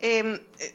[0.00, 0.74] Em, eh,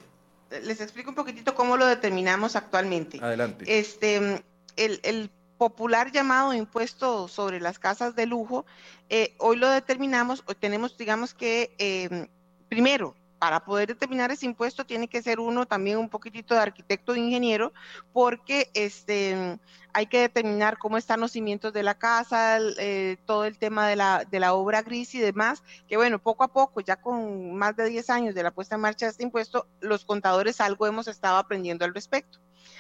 [0.64, 3.20] les explico un poquitito cómo lo determinamos actualmente.
[3.22, 3.66] Adelante.
[3.68, 4.44] Este,
[4.76, 8.64] el, popular llamado impuesto sobre las casas de lujo,
[9.10, 12.28] eh, hoy lo determinamos, hoy tenemos, digamos que, em,
[12.70, 17.14] primero, para poder determinar ese impuesto tiene que ser uno también un poquitito de arquitecto
[17.14, 17.74] de ingeniero,
[18.14, 19.60] porque este,
[19.94, 23.96] hay que determinar cómo están los cimientos de la casa, eh, todo el tema de
[23.96, 27.76] la, de la obra gris y demás, que bueno, poco a poco, ya con más
[27.76, 31.08] de 10 años de la puesta en marcha de este impuesto, los contadores algo hemos
[31.08, 32.40] estado aprendiendo al respecto.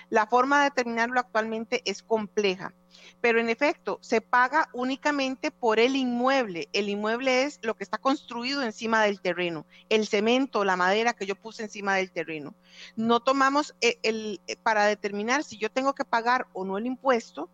[0.09, 2.73] La forma de determinarlo actualmente es compleja,
[3.19, 6.69] pero en efecto se paga únicamente por el inmueble.
[6.71, 11.25] El inmueble es lo que está construido encima del terreno, el cemento, la madera que
[11.25, 12.55] yo puse encima del terreno.
[12.95, 17.49] No tomamos el, el para determinar si yo tengo que pagar o no el impuesto,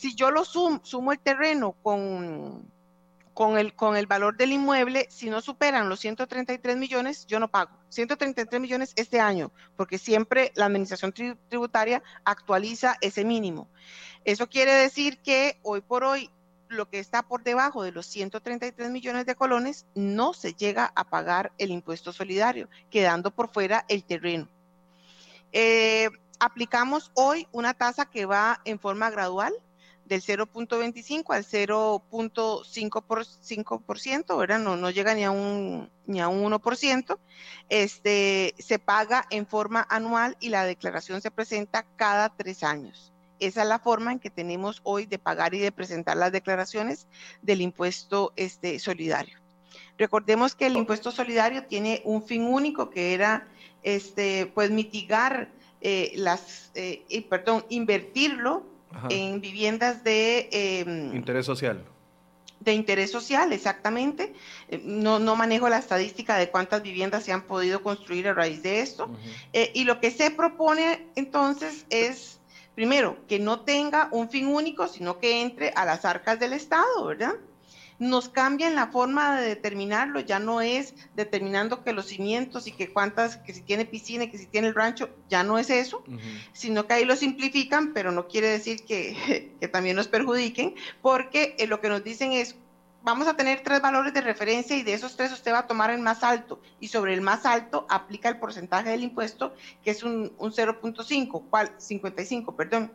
[0.00, 2.70] si yo lo sumo el terreno con,
[3.34, 7.48] con, el, con el valor del inmueble, si no superan los 133 millones, yo no
[7.48, 7.70] pago.
[7.88, 13.68] 133 millones este año, porque siempre la administración tributaria actualiza ese mínimo.
[14.24, 16.30] Eso quiere decir que hoy por hoy
[16.68, 21.04] lo que está por debajo de los 133 millones de colones no se llega a
[21.04, 24.48] pagar el impuesto solidario, quedando por fuera el terreno.
[25.52, 29.52] Eh, aplicamos hoy una tasa que va en forma gradual,
[30.10, 34.58] del 0.25 al 0.5%, ¿verdad?
[34.58, 37.16] No, no llega ni a un, ni a un 1%.
[37.68, 43.12] Este, se paga en forma anual y la declaración se presenta cada tres años.
[43.38, 47.06] Esa es la forma en que tenemos hoy de pagar y de presentar las declaraciones
[47.40, 49.38] del impuesto este, solidario.
[49.96, 53.46] Recordemos que el impuesto solidario tiene un fin único que era
[53.84, 58.69] este, pues mitigar eh, las, eh, perdón, invertirlo
[59.08, 60.48] en viviendas de...
[60.52, 61.84] Em, interés social.
[62.60, 64.34] De interés social, exactamente.
[64.68, 68.62] Eh, no, no, manejo la estadística de cuántas viviendas se han podido construir a raíz
[68.62, 69.10] de esto.
[69.52, 72.40] Eh, y lo que se propone entonces es,
[72.74, 77.06] primero, que no tenga un fin único, sino que entre a las arcas del Estado,
[77.06, 77.34] ¿verdad?
[78.00, 82.90] Nos cambian la forma de determinarlo, ya no es determinando que los cimientos y que
[82.90, 86.02] cuántas, que si tiene piscina y que si tiene el rancho, ya no es eso,
[86.54, 91.66] sino que ahí lo simplifican, pero no quiere decir que, también nos perjudiquen, porque eh,
[91.66, 92.56] lo que nos dicen es,
[93.02, 95.90] vamos a tener tres valores de referencia y de esos tres usted va a tomar
[95.90, 100.02] el más alto y sobre el más alto aplica el porcentaje del impuesto que es
[100.02, 101.70] un, un 0.5, ¿cuál?
[101.76, 102.92] 55, perdón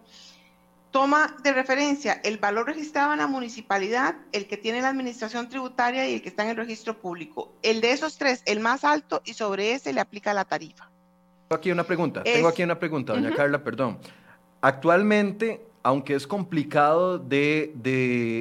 [0.95, 6.07] toma de referencia el valor registrado en la municipalidad, el que tiene la administración tributaria
[6.07, 7.51] y el que está en el registro público.
[7.63, 10.89] El de esos tres, el más alto, y sobre ese le aplica la tarifa.
[11.49, 13.97] Tengo aquí una pregunta, tengo aquí una pregunta, doña Carla, perdón.
[14.61, 17.73] Actualmente, aunque es complicado de,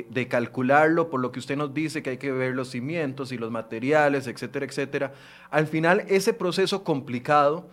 [0.08, 3.36] de, calcularlo por lo que usted nos dice, que hay que ver los cimientos y
[3.36, 5.12] los materiales, etcétera, etcétera,
[5.50, 7.66] al final ese proceso complicado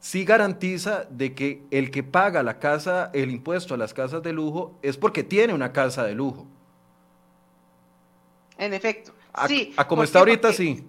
[0.00, 4.32] sí garantiza de que el que paga la casa, el impuesto a las casas de
[4.32, 6.46] lujo es porque tiene una casa de lujo.
[8.56, 9.14] En efecto.
[9.46, 9.72] sí.
[9.76, 10.84] A como está ahorita, sí.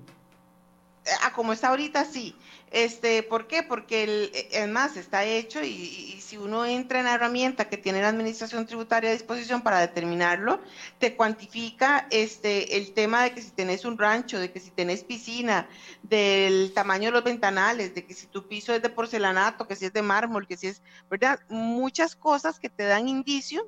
[1.23, 2.35] A como está ahorita, sí.
[2.71, 3.63] Este, ¿Por qué?
[3.63, 8.09] Porque el, además está hecho y, si uno entra en la herramienta que tiene la
[8.09, 10.61] Administración Tributaria a disposición para determinarlo,
[10.99, 15.03] te cuantifica este, el tema de que si tenés un rancho, de que si tenés
[15.03, 15.67] piscina,
[16.03, 19.85] del tamaño de los ventanales, de que si tu piso es de porcelanato, que si
[19.85, 21.39] es de mármol, que si es, ¿verdad?
[21.49, 23.67] Muchas cosas que te dan indicio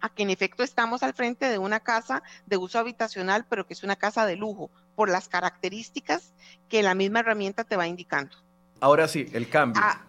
[0.00, 3.74] a que en efecto estamos al frente de una casa de uso habitacional, pero que
[3.74, 6.32] es una casa de lujo, por las características
[6.68, 8.36] que la misma herramienta te va indicando.
[8.80, 9.82] Ahora sí, el cambio.
[9.84, 10.02] Ah,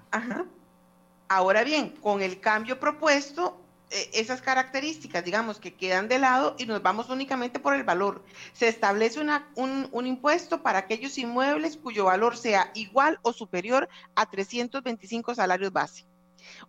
[1.28, 6.66] Ahora bien, con el cambio propuesto, eh, esas características, digamos, que quedan de lado y
[6.66, 8.24] nos vamos únicamente por el valor.
[8.54, 14.30] Se establece un, un, impuesto para aquellos inmuebles cuyo valor sea igual o superior a
[14.30, 16.06] 325 salarios base.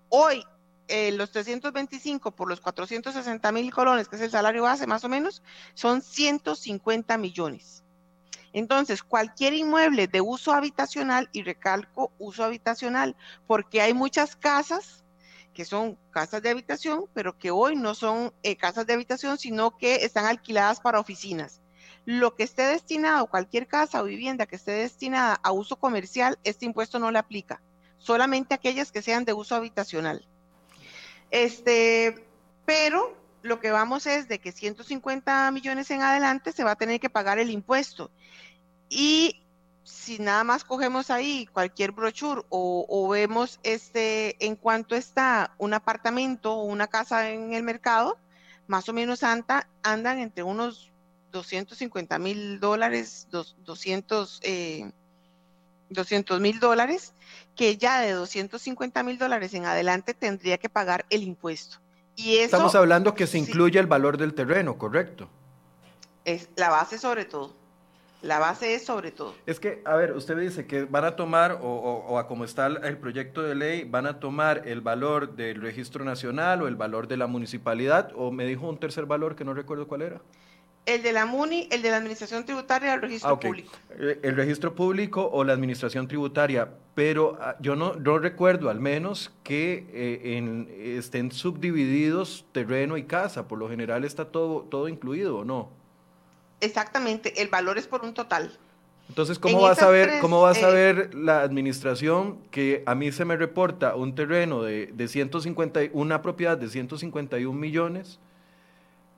[0.08, 0.44] Hoy,
[0.88, 5.08] eh, los 325 por los 460 mil colones, que es el salario base más o
[5.08, 5.42] menos,
[5.74, 7.82] son 150 millones.
[8.56, 13.14] Entonces, cualquier inmueble de uso habitacional, y recalco uso habitacional,
[13.46, 15.04] porque hay muchas casas
[15.52, 19.76] que son casas de habitación, pero que hoy no son eh, casas de habitación, sino
[19.76, 21.60] que están alquiladas para oficinas.
[22.06, 26.64] Lo que esté destinado, cualquier casa o vivienda que esté destinada a uso comercial, este
[26.64, 27.60] impuesto no le aplica,
[27.98, 30.26] solamente aquellas que sean de uso habitacional.
[31.30, 32.24] Este,
[32.64, 37.00] pero lo que vamos es de que 150 millones en adelante se va a tener
[37.00, 38.10] que pagar el impuesto.
[38.88, 39.42] Y
[39.86, 46.54] si nada más cogemos ahí cualquier brochure o, vemos este en cuanto está un apartamento
[46.54, 48.18] o una casa en el mercado,
[48.66, 50.90] más o menos anda, andan entre unos
[51.32, 54.90] 250 mil dólares, 200 eh,
[56.40, 57.12] mil dólares,
[57.54, 61.78] que ya de 250 mil dólares en adelante tendría que pagar el impuesto.
[62.16, 65.28] Y Estamos hablando que se incluye el valor del terreno, ¿correcto?
[66.24, 67.54] Es la base sobre todo.
[68.26, 69.34] La base es sobre todo.
[69.46, 72.98] Es que, a ver, usted dice que van a tomar, o, a como está el
[72.98, 77.16] proyecto de ley, van a tomar el valor del registro nacional o el valor de
[77.16, 80.20] la municipalidad, o me dijo un tercer valor que no recuerdo cuál era.
[80.86, 83.72] el de la MUNI, el de la Administración Tributaria, el registro ah, público.
[83.90, 88.80] Eh, el registro público o la Administración Tributaria, pero ah, yo no, no, recuerdo al
[88.80, 93.46] menos que eh, estén subdivididos terreno y casa.
[93.46, 95.85] Por lo general está todo, todo incluido, ¿o no?
[96.60, 98.58] Exactamente, el valor es por un total.
[99.08, 103.24] Entonces, ¿cómo va a saber, cómo va a saber la administración que a mí se
[103.24, 108.18] me reporta un terreno de, de 150, una propiedad de 151 millones?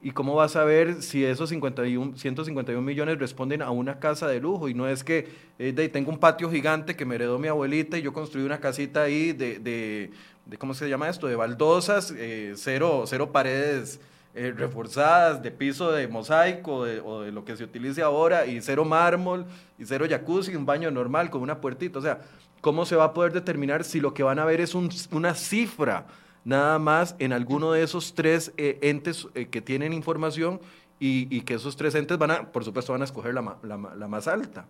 [0.01, 4.41] ¿Y cómo va a saber si esos 51, 151 millones responden a una casa de
[4.41, 4.69] lujo?
[4.69, 7.99] Y no es que eh, de, tengo un patio gigante que me heredó mi abuelita
[7.99, 10.11] y yo construí una casita ahí de, de,
[10.45, 11.27] de ¿cómo se llama esto?
[11.27, 14.01] De baldosas, eh, cero, cero paredes
[14.35, 18.85] eh, reforzadas, de piso de mosaico o de lo que se utilice ahora, y cero
[18.85, 19.47] mármol,
[19.79, 21.99] y cero jacuzzi, un baño normal con una puertita.
[21.99, 22.21] O sea,
[22.61, 25.35] ¿cómo se va a poder determinar si lo que van a ver es un, una
[25.35, 26.07] cifra
[26.45, 30.61] nada más en alguno de esos tres eh, entes eh, que tienen información
[31.01, 34.27] y, que esos tres entes van a, por supuesto, van a escoger la, la más
[34.27, 34.67] alta?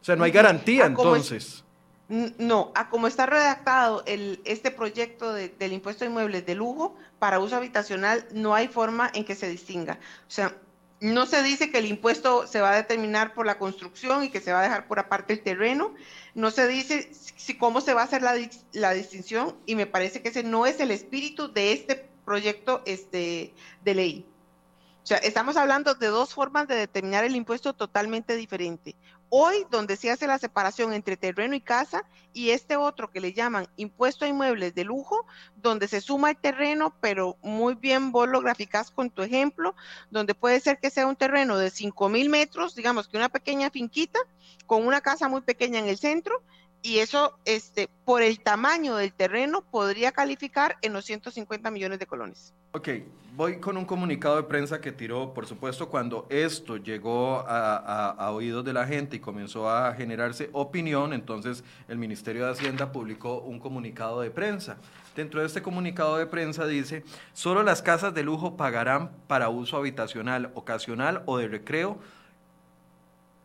[0.00, 1.64] O sea, no hay garantía entonces.
[2.08, 7.38] No, a como está redactado el, este proyecto del impuesto de inmuebles de lujo para
[7.38, 9.98] uso habitacional, no hay forma en que se distinga.
[10.26, 10.56] O sea,
[11.00, 14.40] no se dice que el impuesto se va a determinar por la construcción y que
[14.40, 15.94] se va a dejar por aparte el terreno.
[16.34, 18.34] No se dice si, cómo se va a hacer la,
[18.72, 23.52] la, distinción y me parece que ese no es el espíritu de este proyecto este,
[23.84, 24.26] de ley.
[25.02, 28.94] O sea, estamos hablando de dos formas de determinar el impuesto totalmente diferente.
[29.30, 33.32] Hoy, donde se hace la separación entre terreno y casa, y este otro que le
[33.32, 38.28] llaman impuesto a inmuebles de lujo, donde se suma el terreno, pero muy bien vos
[38.28, 39.74] lo graficás con tu ejemplo,
[40.10, 43.70] donde puede ser que sea un terreno de 5 mil metros, digamos que una pequeña
[43.70, 44.18] finquita,
[44.66, 46.42] con una casa muy pequeña en el centro,
[46.82, 52.06] y eso, este, por el tamaño del terreno, podría calificar en los 150 millones de
[52.06, 52.54] colones.
[52.72, 52.88] Ok,
[53.34, 58.64] voy con un comunicado de prensa que tiró, por supuesto, cuando esto llegó a, oídos
[58.64, 63.58] de la gente y comenzó a generarse opinión, entonces el Ministerio de Hacienda publicó un
[63.58, 64.76] comunicado de prensa.
[65.16, 69.76] Dentro de este comunicado de prensa dice, solo las casas de lujo pagarán para uso
[69.76, 71.98] habitacional, ocasional o de recreo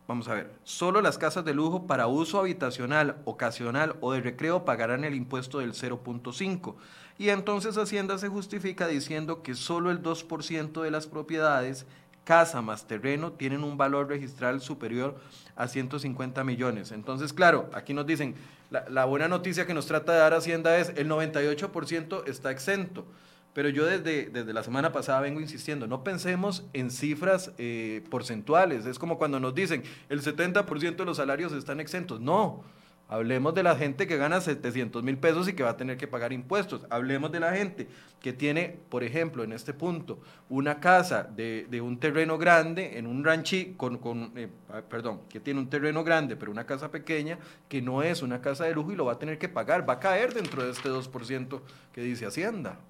[0.06, 4.66] Vamos a ver, solo las casas de lujo para uso habitacional, ocasional o de recreo
[4.66, 6.74] pagarán el impuesto del 0.5.
[7.16, 11.86] Y entonces Hacienda se justifica diciendo que solo el 2% de las propiedades,
[12.24, 15.18] casa más terreno, tienen un valor registral superior
[15.56, 16.92] a 150 millones.
[16.92, 18.34] Entonces, claro, aquí nos dicen,
[18.70, 23.06] la, buena noticia que nos trata de dar Hacienda es el 98% está exento.
[23.54, 28.84] Pero yo desde, desde la semana pasada vengo insistiendo, no pensemos en cifras eh, porcentuales.
[28.84, 32.20] Es como cuando nos dicen, el 70% de los salarios están exentos.
[32.20, 32.64] No,
[33.06, 36.08] hablemos de la gente que gana 700 mil pesos y que va a tener que
[36.08, 36.84] pagar impuestos.
[36.90, 37.86] Hablemos de la gente
[38.20, 43.22] que tiene, por ejemplo, en este punto, una casa de, un terreno grande, en un
[43.22, 47.38] ranchi, con, con eh, ah, perdón, que tiene un terreno grande, pero una casa pequeña,
[47.68, 49.88] que no es una casa de lujo y lo va a tener que pagar.
[49.88, 51.60] Va a caer dentro de este 2%
[51.92, 52.80] que dice Hacienda.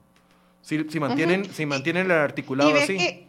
[0.64, 3.29] Si, mantienen, si mantienen el articulado así.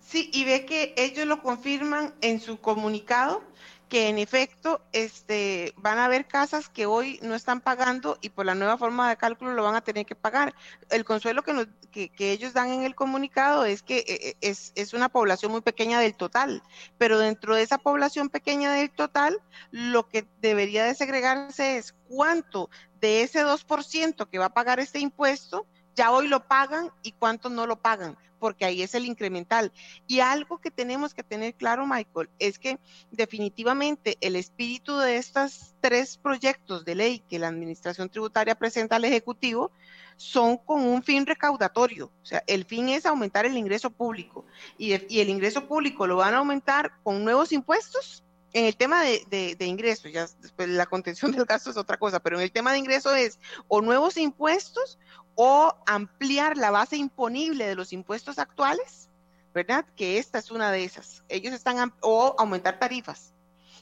[0.00, 3.42] sí, y ve que ellos lo confirman en su comunicado
[3.88, 8.46] que en efecto este, van a haber casas que hoy no están pagando y por
[8.46, 10.54] la nueva forma de cálculo lo van a tener que pagar.
[10.88, 14.70] El consuelo que, nos, que, ellos dan en el comunicado es que eh, eh, es,
[14.76, 16.62] es, una población muy pequeña del total,
[16.96, 19.40] pero dentro de esa población pequeña del total,
[19.72, 25.00] lo que debería de segregarse es cuánto de ese 2% que va a pagar este
[25.00, 29.72] impuesto ya hoy lo pagan y cuántos no lo pagan, porque ahí es el incremental.
[30.06, 32.78] Y algo que tenemos que tener claro, Michael, es que
[33.10, 39.04] definitivamente el espíritu de estos tres proyectos de ley que la Administración Tributaria presenta al
[39.04, 39.70] Ejecutivo
[40.16, 42.12] son con un fin recaudatorio.
[42.22, 44.44] O sea, el fin es aumentar el ingreso público
[44.76, 49.56] y, el ingreso público lo van a aumentar con nuevos impuestos en el tema de,
[49.56, 52.72] de, ingresos, ya después la contención del gasto es otra cosa, pero en el tema
[52.72, 53.38] de ingresos es
[53.68, 54.98] o nuevos impuestos
[55.42, 59.08] o ampliar la base imponible de los impuestos actuales,
[59.54, 59.86] ¿verdad?
[59.96, 61.24] Que esta es una de esas.
[61.30, 63.32] Ellos están, o aumentar tarifas.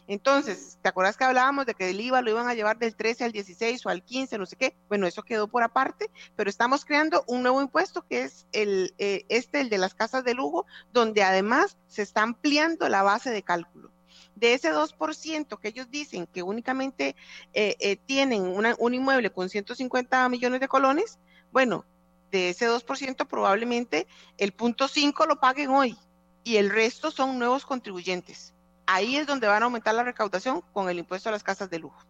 [0.07, 3.25] Entonces, ¿te acuerdas que hablábamos de que el IVA lo iban a llevar del 13
[3.25, 4.77] al 16 o al 15, no sé qué?
[4.89, 9.25] Bueno, eso quedó por aparte, pero estamos creando un nuevo impuesto que es el, eh,
[9.29, 13.43] este, el de las casas de lujo, donde además se está ampliando la base de
[13.43, 13.91] cálculo
[14.39, 17.17] de ese 2% que ellos dicen que únicamente
[17.55, 21.19] eh, eh, tienen un inmueble con 150 millones de colones,
[21.53, 21.85] bueno,
[22.31, 25.97] de ese 2% probablemente el punto 5 lo paguen hoy
[26.45, 28.55] y el resto son nuevos contribuyentes.
[28.87, 31.79] Ahí es donde van a aumentar la recaudación con el impuesto a las casas de
[31.79, 32.03] lujo.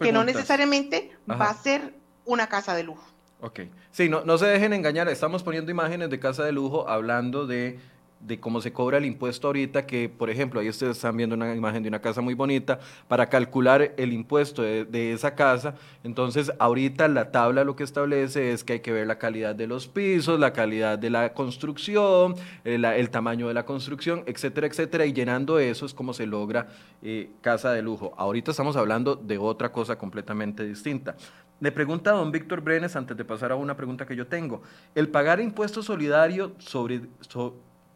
[0.00, 1.94] Que no necesariamente va a ser
[2.24, 3.04] una casa de lujo.
[3.40, 3.60] Ok.
[3.92, 5.08] Sí, no, no se dejen engañar.
[5.08, 7.78] Estamos poniendo imágenes de casa de lujo hablando de
[8.20, 11.54] de cómo se cobra el impuesto ahorita, que por ejemplo, ahí ustedes están viendo una
[11.54, 17.08] imagen de una casa muy bonita, para calcular el impuesto de, esa casa, entonces ahorita
[17.08, 20.38] la tabla lo que establece es que hay que ver la calidad de los pisos,
[20.38, 25.12] la calidad de la construcción, el, eh, el tamaño de la construcción, etcétera, etcétera, y
[25.12, 26.68] llenando eso es como se logra
[27.02, 28.12] eh, casa de lujo.
[28.16, 31.16] Ahorita estamos hablando de otra cosa completamente distinta.
[31.60, 34.62] Le pregunta a don Víctor Brenes, antes de pasar a una pregunta que yo tengo,
[34.94, 37.02] el pagar impuesto solidario sobre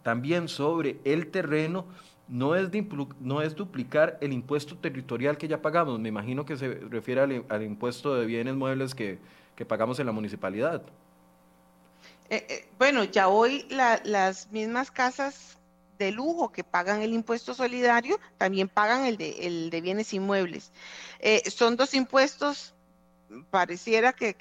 [0.04, 1.86] también sobre el terreno
[2.28, 2.68] no es,
[3.20, 5.98] no es duplicar el impuesto territorial que ya pagamos.
[5.98, 9.18] Me imagino que se refiere al, impuesto de bienes muebles que,
[9.66, 10.82] pagamos en la municipalidad.
[12.30, 15.58] Eh, eh, bueno, ya hoy las mismas casas
[15.98, 20.72] de lujo que pagan el impuesto solidario también pagan el de, el de bienes inmuebles.
[21.20, 22.73] Eh, son dos impuestos
[23.50, 24.34] pareciera que,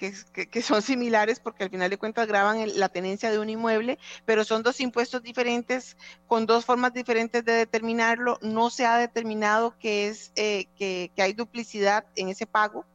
[0.61, 4.63] son similares porque al final de cuentas graban la tenencia de un inmueble, pero son
[4.63, 8.37] dos impuestos diferentes con dos formas diferentes de determinarlo.
[8.41, 12.85] No se ha determinado que, es, eh, que, hay duplicidad en ese pago.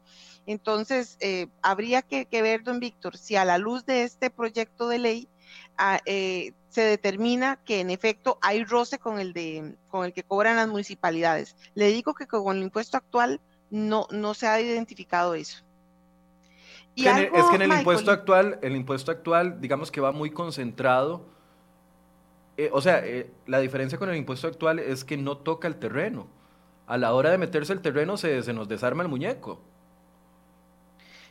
[0.47, 4.99] Entonces, eh, habría que, ver, don Víctor, si a la luz de este proyecto de
[4.99, 5.28] ley
[5.76, 10.22] ah, eh, se determina que en efecto hay roce con el, de, con el que
[10.22, 11.55] cobran las municipalidades.
[11.74, 15.68] Le digo que con el impuesto actual no, no se ha identificado eso
[17.07, 21.27] es que en el impuesto actual, el impuesto actual, digamos que va muy concentrado.
[22.57, 25.77] Eh, o sea, eh, la diferencia con el impuesto actual es que no toca el
[25.77, 26.27] terreno.
[26.87, 29.61] A la hora de meterse el terreno se, se nos desarma el muñeco.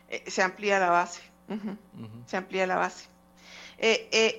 [0.10, 1.22] Eh, se amplía la base.
[2.26, 3.10] Se amplía la base.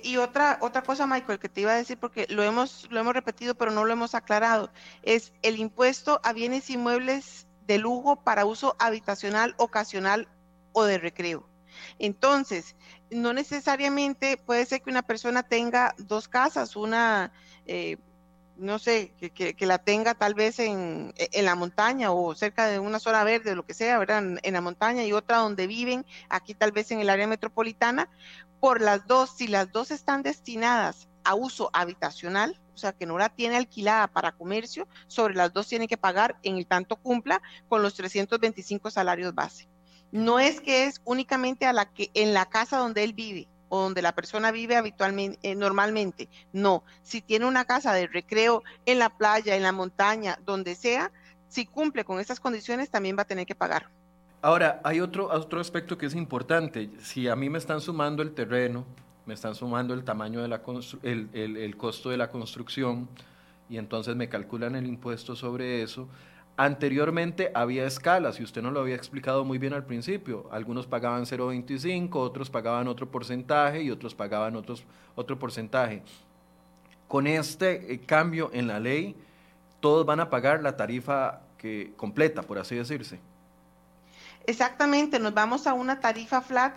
[0.03, 3.13] y otra, otra cosa, Michael, que te iba a decir, porque lo hemos, lo hemos
[3.13, 4.71] repetido, pero no lo hemos aclarado,
[5.01, 10.27] es el impuesto a bienes inmuebles de lujo para uso habitacional ocasional
[10.73, 11.49] o de recreo.
[11.97, 12.75] Entonces,
[13.11, 17.31] no necesariamente puede ser que una persona tenga dos casas, una,
[17.65, 17.97] eh,
[18.57, 22.99] no sé, que, la tenga tal vez en, en, la montaña o cerca de una
[22.99, 24.23] zona verde, o lo que sea, ¿verdad?
[24.43, 28.09] En, la montaña y otra donde viven, aquí tal vez en el área metropolitana.
[28.59, 33.17] Por las dos, si las dos están destinadas a uso habitacional, o sea, que no
[33.17, 37.41] la tiene alquilada para comercio, sobre las dos tiene que pagar en el tanto cumpla
[37.69, 39.69] con los 325 salarios base
[40.11, 43.81] no es que es únicamente a la que en la casa donde él vive o
[43.81, 46.27] donde la persona vive habitualmente, eh, normalmente.
[46.51, 51.11] No, si tiene una casa de recreo en la playa, en la montaña, donde sea,
[51.47, 53.89] si cumple con esas condiciones, también va a tener que pagar.
[54.41, 56.89] Ahora, hay otro, otro aspecto que es importante.
[56.99, 58.85] Si a mí me están sumando el terreno,
[59.25, 60.61] me están sumando el tamaño de la
[61.03, 63.07] el, el costo de la construcción
[63.69, 66.07] y entonces me calculan el impuesto sobre eso,
[66.61, 70.49] Anteriormente había escalas y usted nos lo había explicado muy bien al principio.
[70.51, 74.83] Algunos pagaban 0.25, otros pagaban otro porcentaje y otros pagaban otros,
[75.15, 76.03] otro porcentaje.
[77.07, 79.15] Con este eh, cambio en la ley,
[79.79, 83.21] todos van a pagar la tarifa que, completa, por así decirse.
[84.45, 86.75] Exactamente, nos vamos a una tarifa flat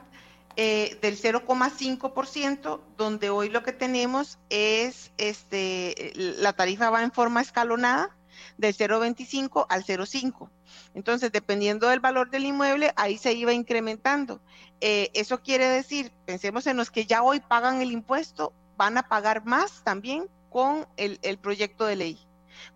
[0.55, 7.41] eh, del 0,5%, donde hoy lo que tenemos es, este, la tarifa va en forma
[7.41, 8.15] escalonada
[8.59, 10.49] del 0,25 al 0,5.
[10.95, 14.41] Entonces, dependiendo del valor del inmueble, ahí se iba incrementando.
[14.81, 19.09] Eh, eso quiere decir, pensemos en los que ya hoy pagan el impuesto, van a
[19.09, 22.19] pagar más también con el, proyecto de ley,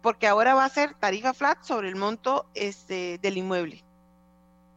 [0.00, 3.84] porque ahora va a ser tarifa flat sobre el monto este, del inmueble.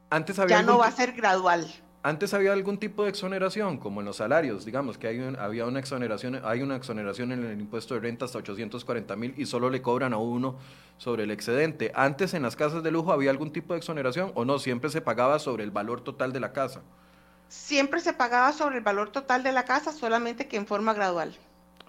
[0.10, 1.72] Antes ya no va a ser gradual.
[2.02, 5.80] Antes había algún tipo de exoneración, como en los salarios, digamos que hay había una
[5.80, 9.82] exoneración, hay una exoneración en el impuesto de renta hasta 840 mil y solo le
[9.82, 10.56] cobran a uno
[10.98, 11.92] sobre el excedente.
[11.94, 15.02] Antes en las casas de lujo había algún tipo de exoneración o no, siempre se
[15.02, 16.82] pagaba sobre el valor total de la casa.
[17.50, 21.36] Siempre se pagaba sobre el valor total de la casa, solamente que en forma gradual.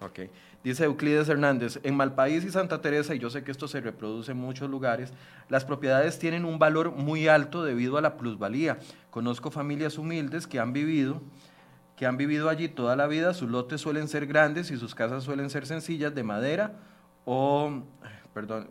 [0.01, 0.21] Ok.
[0.63, 4.31] Dice Euclides Hernández, en Malpaís y Santa Teresa, y yo sé que esto se reproduce
[4.31, 5.11] en muchos lugares,
[5.49, 8.77] las propiedades tienen un valor muy alto debido a la plusvalía.
[9.09, 11.19] Conozco familias humildes que han vivido,
[11.95, 15.23] que han vivido allí toda la vida, sus lotes suelen ser grandes y sus casas
[15.23, 16.73] suelen ser sencillas de madera
[17.25, 17.81] o,
[18.33, 18.69] perdón,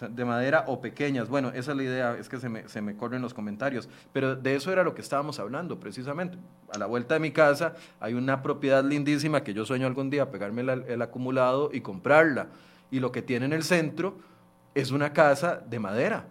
[0.00, 1.28] de madera o pequeñas.
[1.28, 3.88] Bueno, esa es la idea, es que se me, se me corren los comentarios.
[4.12, 6.38] Pero de eso era lo que estábamos hablando, precisamente.
[6.72, 10.30] A la vuelta de mi casa hay una propiedad lindísima que yo sueño algún día
[10.30, 12.48] pegarme el acumulado y comprarla.
[12.90, 14.16] Y lo que tiene en el centro
[14.74, 16.26] es una casa de madera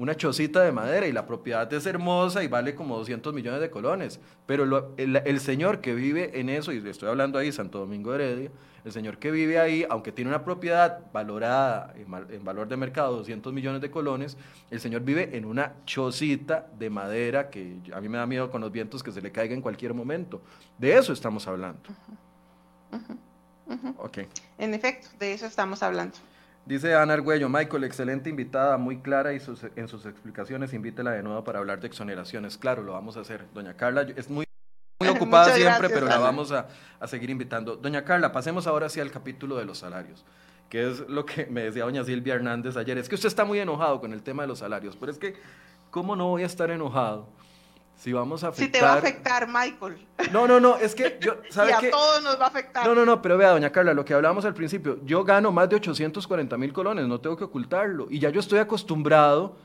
[0.00, 3.68] una chocita de madera y la propiedad es hermosa y vale como 200 millones de
[3.68, 4.18] colones.
[4.46, 8.50] Pero el, señor que vive en eso, y le estoy hablando ahí, Santo Domingo Heredia,
[8.82, 13.52] el señor que vive ahí, aunque tiene una propiedad valorada en, valor de mercado 200
[13.52, 14.38] millones de colones,
[14.70, 18.62] el señor vive en una chocita de madera que a mí me da miedo con
[18.62, 20.40] los vientos que se le caiga en cualquier momento.
[20.78, 21.90] De eso estamos hablando.
[24.56, 26.16] En efecto, de eso estamos hablando.
[26.70, 29.40] Dice Ana Argüello, Michael, excelente invitada, muy clara y
[29.74, 32.56] en sus explicaciones invítela de nuevo para hablar de exoneraciones.
[32.58, 33.44] Claro, lo vamos a hacer.
[33.52, 34.46] Doña Carla es muy,
[35.00, 36.68] muy ocupada siempre, pero la vamos a,
[37.00, 37.74] a, seguir invitando.
[37.74, 40.24] Doña Carla, pasemos ahora hacia el capítulo de los salarios,
[40.68, 42.98] que es lo que me decía doña Silvia Hernández ayer.
[42.98, 45.34] Es que usted está muy enojado con el tema de los salarios, pero es que,
[45.90, 47.26] ¿cómo no voy a estar enojado?
[48.00, 48.66] Si vamos a afectar...
[48.66, 49.98] Si te va a afectar, Michael.
[50.32, 51.36] No, no, no, es que yo...
[51.50, 52.86] ¿sabe y a todos nos va a afectar.
[52.86, 55.68] No, no, no, pero vea, doña Carla, lo que hablábamos al principio, yo gano más
[55.68, 59.58] de 840 mil colones, no tengo que ocultarlo, y ya yo estoy acostumbrado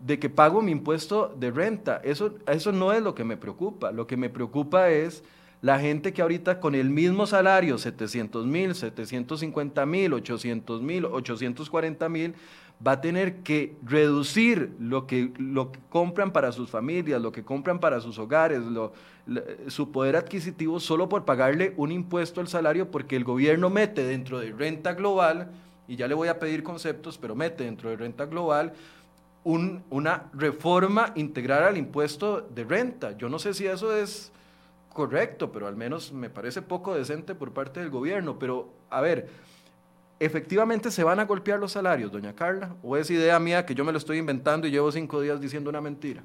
[0.00, 2.00] de que pago mi impuesto de renta.
[2.02, 5.22] Eso, eso no es lo que me preocupa, lo que me preocupa es
[5.60, 12.08] la gente que ahorita con el mismo salario, 700 mil, 750 mil, 800 mil, 840
[12.08, 12.34] mil,
[12.86, 17.44] va a tener que reducir lo que, lo que compran para sus familias, lo que
[17.44, 18.62] compran para sus hogares,
[19.68, 24.40] su poder adquisitivo solo por pagarle un impuesto al salario porque el gobierno mete dentro
[24.40, 25.50] de renta global,
[25.88, 28.72] y ya le voy a pedir conceptos, pero mete dentro de renta global
[29.44, 33.16] un, una reforma integral al impuesto de renta.
[33.16, 34.32] Yo no sé si eso es
[34.92, 38.38] correcto, pero al menos me parece poco decente por parte del gobierno.
[38.38, 39.28] Pero, a ver,
[40.22, 42.76] ¿Efectivamente se van a golpear los salarios, doña Carla?
[42.80, 45.68] ¿O es idea mía que yo me lo estoy inventando y llevo cinco días diciendo
[45.68, 46.22] una mentira?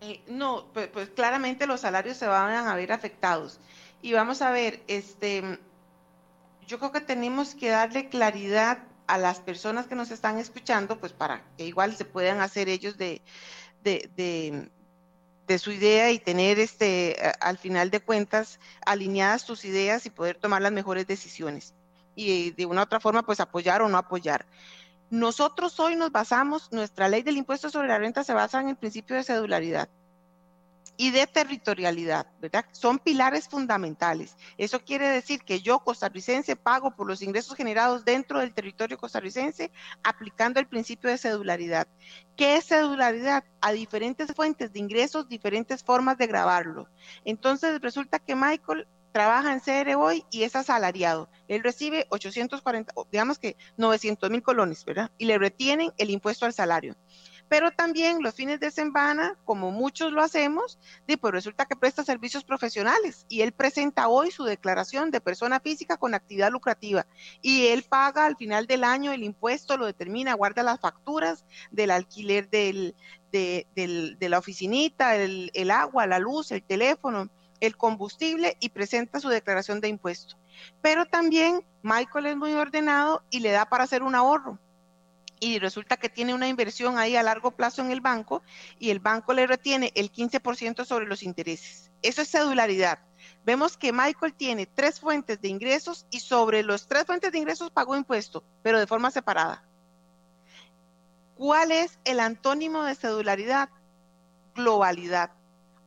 [0.00, 3.60] Eh, no, pues, pues, claramente los salarios se van a ver afectados.
[4.02, 5.60] Y vamos a ver, este,
[6.66, 11.12] yo creo que tenemos que darle claridad a las personas que nos están escuchando, pues
[11.12, 13.22] para que igual se puedan hacer ellos de,
[13.84, 14.68] de, de,
[15.46, 20.38] de su idea y tener este, al final de cuentas alineadas tus ideas y poder
[20.38, 21.72] tomar las mejores decisiones
[22.14, 24.46] y de una u otra forma pues apoyar o no apoyar.
[25.10, 28.76] Nosotros hoy nos basamos, nuestra ley del impuesto sobre la renta se basa en el
[28.76, 29.88] principio de cedularidad
[30.96, 32.64] y de territorialidad, ¿verdad?
[32.72, 34.36] Son pilares fundamentales.
[34.58, 39.72] Eso quiere decir que yo, costarricense, pago por los ingresos generados dentro del territorio costarricense
[40.02, 41.88] aplicando el principio de cedularidad.
[42.36, 43.44] ¿Qué es cedularidad?
[43.60, 46.88] A diferentes fuentes de ingresos, diferentes formas de grabarlo.
[47.24, 51.28] Entonces resulta que Michael trabaja en CR hoy y es asalariado.
[51.46, 55.10] Él recibe 840, digamos que 900 mil colones, ¿verdad?
[55.18, 56.96] Y le retienen el impuesto al salario.
[57.48, 60.78] Pero también los fines de semana, como muchos lo hacemos,
[61.20, 65.98] pues resulta que presta servicios profesionales y él presenta hoy su declaración de persona física
[65.98, 67.06] con actividad lucrativa
[67.42, 71.90] y él paga al final del año el impuesto, lo determina, guarda las facturas del
[71.90, 72.94] alquiler del,
[73.30, 77.28] de, la oficinita, el agua, la luz, el teléfono,
[77.62, 80.36] el combustible y presenta su declaración de impuesto.
[80.82, 84.58] Pero también Michael es muy ordenado y le da para hacer un ahorro.
[85.38, 88.42] Y resulta que tiene una inversión ahí a largo plazo en el banco
[88.80, 91.92] y el banco le retiene el 15% sobre los intereses.
[92.02, 92.98] Eso es cedularidad.
[93.44, 97.70] Vemos que Michael tiene tres fuentes de ingresos y sobre los tres fuentes de ingresos
[97.70, 99.64] pagó impuesto, pero de forma separada.
[101.36, 103.68] ¿Cuál es el antónimo de cedularidad?
[104.56, 105.30] Globalidad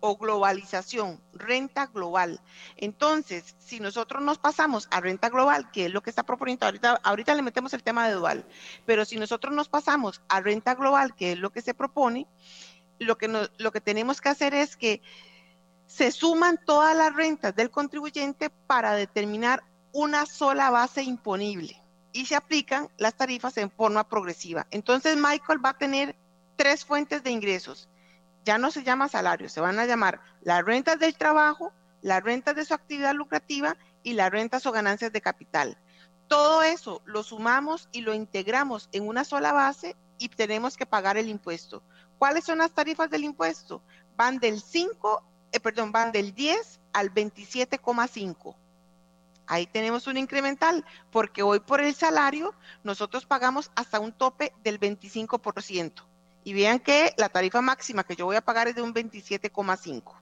[0.08, 2.39] o globalización, renta global.
[2.78, 7.01] Entonces, si nosotros nos pasamos a renta global, que es lo que está proponiendo ahorita,
[7.03, 8.45] ahorita le metemos el tema de dual,
[8.86, 12.28] pero si nosotros nos pasamos a renta global, que es lo que se propone,
[12.99, 15.01] lo que, lo que tenemos que hacer es que
[15.88, 21.82] se suman todas las rentas del contribuyente para determinar una sola base imponible
[22.14, 24.68] y se aplican las tarifas en forma progresiva.
[24.70, 26.16] Entonces, Michael va a tener
[26.56, 27.89] tres fuentes de ingresos
[28.46, 32.56] ya no se llama salario, se van a llamar las rentas del trabajo, las rentas
[32.56, 35.78] de su actividad lucrativa y las rentas o ganancias de capital.
[36.28, 41.18] Todo eso lo sumamos y lo integramos en una sola base y tenemos que pagar
[41.18, 41.82] el impuesto.
[42.20, 43.82] ¿Cuáles son las tarifas del impuesto?
[44.16, 48.56] Van del 5, eh, perdón, van del 10 al 27,5.
[49.48, 54.80] Ahí tenemos un incremental, porque hoy por el salario nosotros pagamos hasta un tope del
[54.80, 56.04] 25%
[56.46, 60.14] y vean que la tarifa máxima que yo voy a pagar es de un 27,5.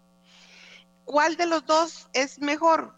[1.03, 2.95] ¿Cuál de los dos es mejor?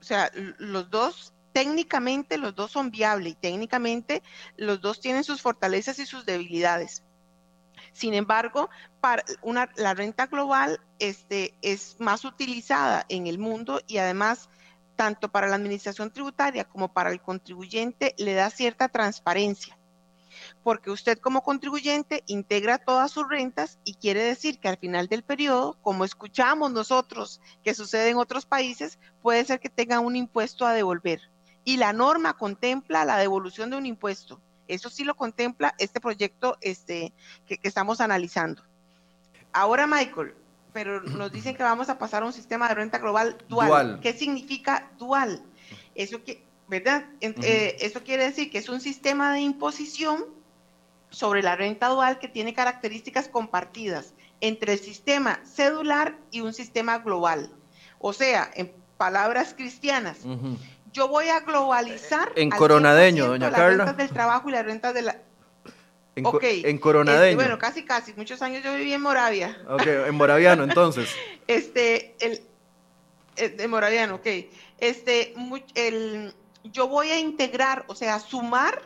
[0.00, 4.22] O sea, los dos, técnicamente los dos son viables y técnicamente
[4.56, 7.04] los dos tienen sus fortalezas y sus debilidades.
[7.92, 8.68] Sin embargo,
[9.00, 14.48] para una, la renta global este, es más utilizada en el mundo y además
[14.96, 19.79] tanto para la administración tributaria como para el contribuyente le da cierta transparencia
[20.62, 25.22] porque usted como contribuyente integra todas sus rentas y quiere decir que al final del
[25.22, 30.66] periodo, como escuchamos nosotros que sucede en otros países, puede ser que tenga un impuesto
[30.66, 31.20] a devolver.
[31.64, 34.40] Y la norma contempla la devolución de un impuesto.
[34.68, 37.12] Eso sí lo contempla este proyecto este,
[37.46, 38.62] que, estamos analizando.
[39.52, 40.34] Ahora, Michael,
[40.72, 43.68] pero nos dicen que vamos a pasar a un sistema de renta global dual.
[43.68, 44.00] dual.
[44.00, 45.42] ¿Qué significa dual?
[45.94, 47.04] Eso que, ¿verdad?
[47.20, 50.24] Eh, eso quiere decir que es un sistema de imposición
[51.10, 56.98] sobre la renta dual que tiene características compartidas entre el sistema cedular y un sistema
[56.98, 57.50] global.
[57.98, 60.18] O sea, en palabras cristianas,
[60.92, 63.68] yo voy a globalizar en coronadeño, doña Carla.
[63.68, 65.16] Las rentas del trabajo y las rentas de la
[66.16, 66.26] en,
[66.66, 67.24] en coronadeño.
[67.24, 69.58] Este, bueno, casi casi, muchos años yo viví en Moravia.
[69.68, 71.08] Ok, en moraviano entonces.
[71.46, 72.42] este, el,
[73.36, 74.26] el de moraviano, ok.
[74.78, 75.34] Este,
[75.74, 76.34] el,
[76.64, 78.82] yo voy a integrar, o sea, sumar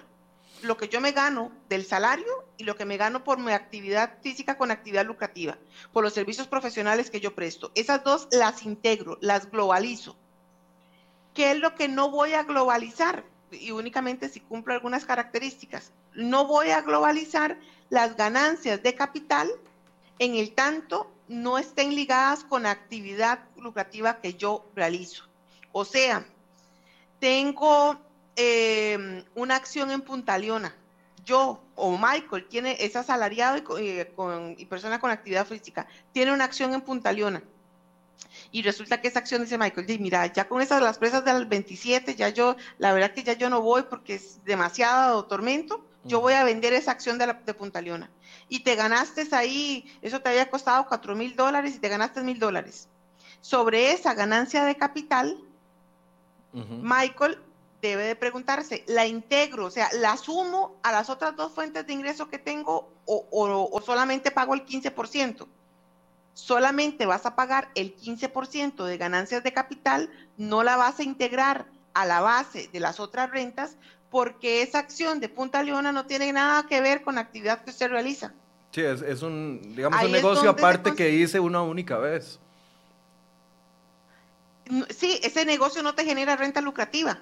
[0.65, 4.19] lo que yo me gano del salario y lo que me gano por mi actividad
[4.23, 5.59] física con actividad lucrativa,
[5.93, 7.71] por los servicios profesionales que yo presto.
[7.75, 10.17] Esas dos las integro, las globalizo.
[11.35, 13.25] ¿Qué es lo que no voy a globalizar?
[13.51, 15.93] Y únicamente si cumplo algunas características.
[16.15, 17.59] No voy a globalizar
[17.91, 19.51] las ganancias de capital
[20.19, 25.25] en el tanto no estén ligadas con actividad lucrativa que yo realizo.
[25.73, 26.27] O sea,
[27.19, 27.99] tengo
[28.37, 30.75] eh, una acción en Punta Leona,
[31.25, 36.33] yo o Michael tiene, es asalariado y, eh, con, y persona con actividad física, tiene
[36.33, 37.43] una acción en Punta Leona.
[38.51, 42.15] Y resulta que esa acción dice Michael, mira, ya con esas las presas del 27,
[42.15, 46.35] ya yo, la verdad que ya yo no voy porque es demasiado tormento, yo voy
[46.35, 48.11] a vender esa acción de, la, de Punta Leona.
[48.49, 52.39] Y te ganaste ahí, eso te había costado cuatro mil dólares y te ganaste mil
[52.39, 52.89] dólares.
[53.41, 55.39] Sobre esa ganancia de capital,
[56.53, 57.39] Michael
[57.89, 59.67] debe de preguntarse, ¿la integro?
[59.67, 64.31] O sea, ¿la sumo a las otras dos fuentes de ingreso que tengo o, solamente
[64.31, 65.47] pago el 15%?
[66.35, 71.67] Solamente vas a pagar el 15% de ganancias de capital, no la vas a integrar
[71.95, 73.77] a la base de las otras rentas
[74.11, 77.71] porque esa acción de Punta Leona no tiene nada que ver con la actividad que
[77.71, 78.33] usted realiza.
[78.71, 82.41] Sí, es, un, digamos, un negocio aparte que hice una única vez.
[84.91, 87.21] Sí, ese negocio no te genera renta lucrativa.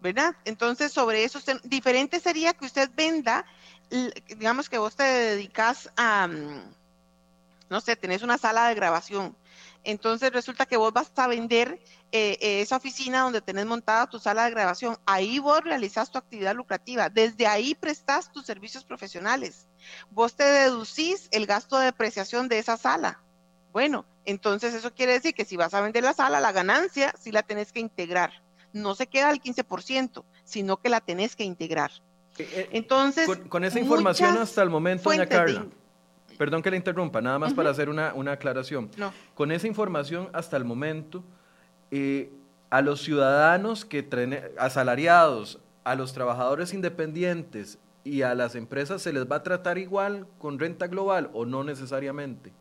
[0.00, 0.36] ¿Verdad?
[0.44, 3.44] Entonces, sobre eso, diferente sería que usted venda,
[4.28, 6.74] digamos que vos te dedicas a, mm,
[7.68, 9.36] no sé, tenés una sala de grabación.
[9.84, 11.80] Entonces resulta que vos vas a vender
[12.12, 14.96] eh, eh, esa oficina donde tenés montada tu sala de grabación.
[15.06, 17.08] Ahí vos realizás tu actividad lucrativa.
[17.08, 19.66] Desde ahí prestás tus servicios profesionales.
[20.10, 23.20] Vos te deducís el gasto de depreciación de esa sala.
[23.72, 27.32] Bueno, entonces eso quiere decir que si vas a vender la sala, la ganancia sí
[27.32, 28.42] la tenés que integrar
[28.72, 31.90] no se queda al 15%, sino que la tenés que integrar.
[32.38, 35.66] Eh, eh, Entonces, con, esa información hasta el momento, doña Carla,
[36.36, 38.90] perdón que le interrumpa, nada más para hacer una, aclaración.
[39.34, 41.24] Con esa información hasta el momento,
[41.90, 42.30] eh,
[42.70, 44.06] a los ciudadanos que
[44.58, 50.26] asalariados, a los trabajadores independientes y a las empresas se les va a tratar igual
[50.38, 52.52] con renta global o no necesariamente.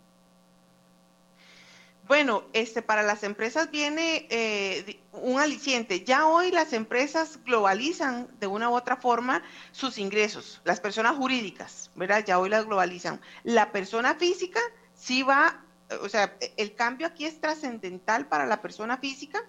[2.08, 6.06] Bueno, este, para las empresas viene eh, un aliciente.
[6.06, 9.44] Ya hoy las empresas globalizan de una u otra forma
[9.74, 10.62] sus ingresos.
[10.64, 12.24] Las personas jurídicas, ¿verdad?
[12.26, 13.20] Ya hoy las globalizan.
[13.44, 14.62] La persona física
[14.94, 15.62] sí va,
[16.02, 19.44] o sea, el cambio aquí es trascendental para la persona física.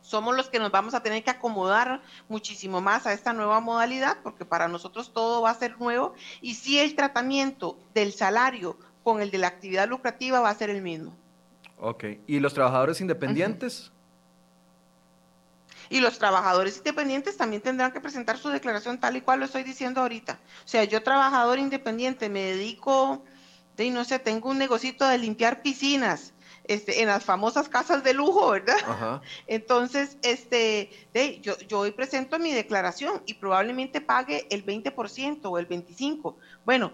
[0.00, 4.18] Somos los que nos vamos a tener que acomodar muchísimo más a esta nueva modalidad,
[4.24, 6.14] porque para nosotros todo va a ser nuevo.
[6.40, 10.70] Y sí el tratamiento del salario con el de la actividad lucrativa va a ser
[10.70, 11.14] el mismo.
[11.80, 13.92] Ok, ¿y los trabajadores independientes?
[15.90, 19.62] Y los trabajadores independientes también tendrán que presentar su declaración tal y cual lo estoy
[19.62, 20.38] diciendo ahorita.
[20.64, 23.24] O sea, yo trabajador independiente me dedico,
[23.76, 28.12] de, no sé, tengo un negocito de limpiar piscinas, este, en las famosas casas de
[28.12, 28.76] lujo, ¿verdad?
[28.86, 29.22] Ajá.
[29.46, 35.58] Entonces, este, de, yo, yo hoy presento mi declaración y probablemente pague el 20% o
[35.58, 36.34] el 25%.
[36.66, 36.92] Bueno,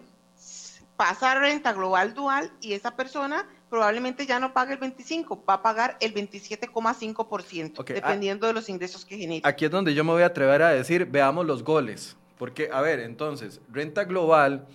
[0.97, 5.63] pasa renta global dual y esa persona probablemente ya no pague el 25, va a
[5.63, 9.41] pagar el 27,5%, ah, dependiendo de los ingresos que genere.
[9.43, 12.81] Aquí es donde yo me voy a atrever a decir, veamos los goles, porque, a
[12.83, 14.69] ver, entonces, renta global,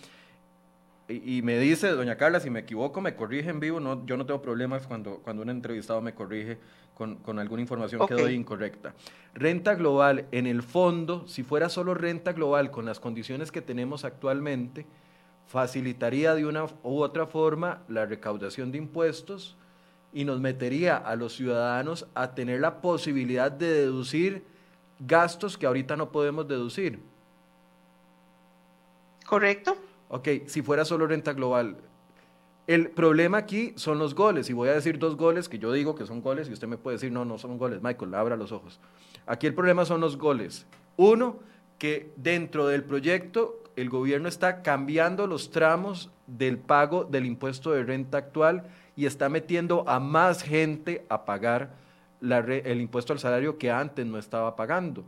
[1.07, 4.25] y, me dice, doña Carla, si me equivoco, me corrige en vivo, no, yo no
[4.25, 6.57] tengo problemas cuando, cuando un entrevistado me corrige
[6.93, 8.93] con, con alguna información que doy incorrecta.
[9.33, 14.03] Renta global, en el fondo, si fuera solo renta global con las condiciones que tenemos
[14.03, 14.85] actualmente,
[15.49, 19.57] facilitaría de una u otra forma la recaudación de impuestos
[20.13, 24.43] y nos metería a los ciudadanos a tener la posibilidad de deducir
[24.99, 26.99] gastos que ahorita no podemos deducir.
[29.25, 29.75] ¿Correcto?
[30.09, 31.77] Ok, si fuera solo renta global.
[32.67, 35.95] El problema aquí son los goles, y voy a decir dos goles que yo digo
[35.95, 37.81] que son goles, y usted me puede decir, no, no son goles.
[37.81, 38.79] Michael, abra los ojos.
[39.25, 40.67] Aquí el problema son los goles.
[40.95, 41.39] Uno,
[41.79, 47.83] que dentro del proyecto el gobierno está cambiando los tramos del pago del impuesto de
[47.83, 48.63] renta actual
[48.95, 51.75] y está metiendo a más gente a pagar
[52.21, 55.03] el impuesto al salario que antes no estaba pagando.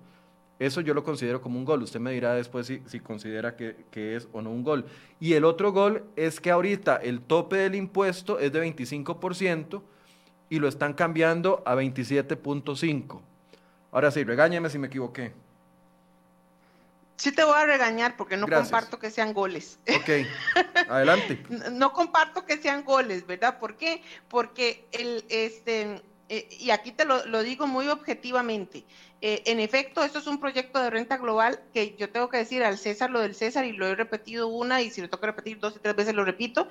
[0.59, 1.81] Eso yo lo considero como un gol.
[1.81, 4.85] Usted me dirá después si, considera que, que, es o no un gol.
[5.19, 9.81] Y el otro gol es que ahorita el tope del impuesto es de 25%
[10.49, 13.19] y lo están cambiando a 27.5%.
[13.91, 15.33] Ahora sí, regáñeme si me equivoqué.
[17.21, 19.77] Sí te voy a regañar porque no comparto que sean goles.
[19.95, 20.25] Ok,
[20.89, 21.39] adelante.
[21.71, 23.59] no, comparto que sean goles, ¿verdad?
[23.59, 24.01] ¿Por qué?
[24.27, 28.85] Porque el, este, eh, y aquí te lo, digo muy objetivamente,
[29.21, 32.63] eh, en efecto, esto es un proyecto de renta global que yo tengo que decir
[32.63, 35.59] al César lo del César y lo he repetido una y si lo toca repetir
[35.59, 36.69] dos y tres veces lo repito.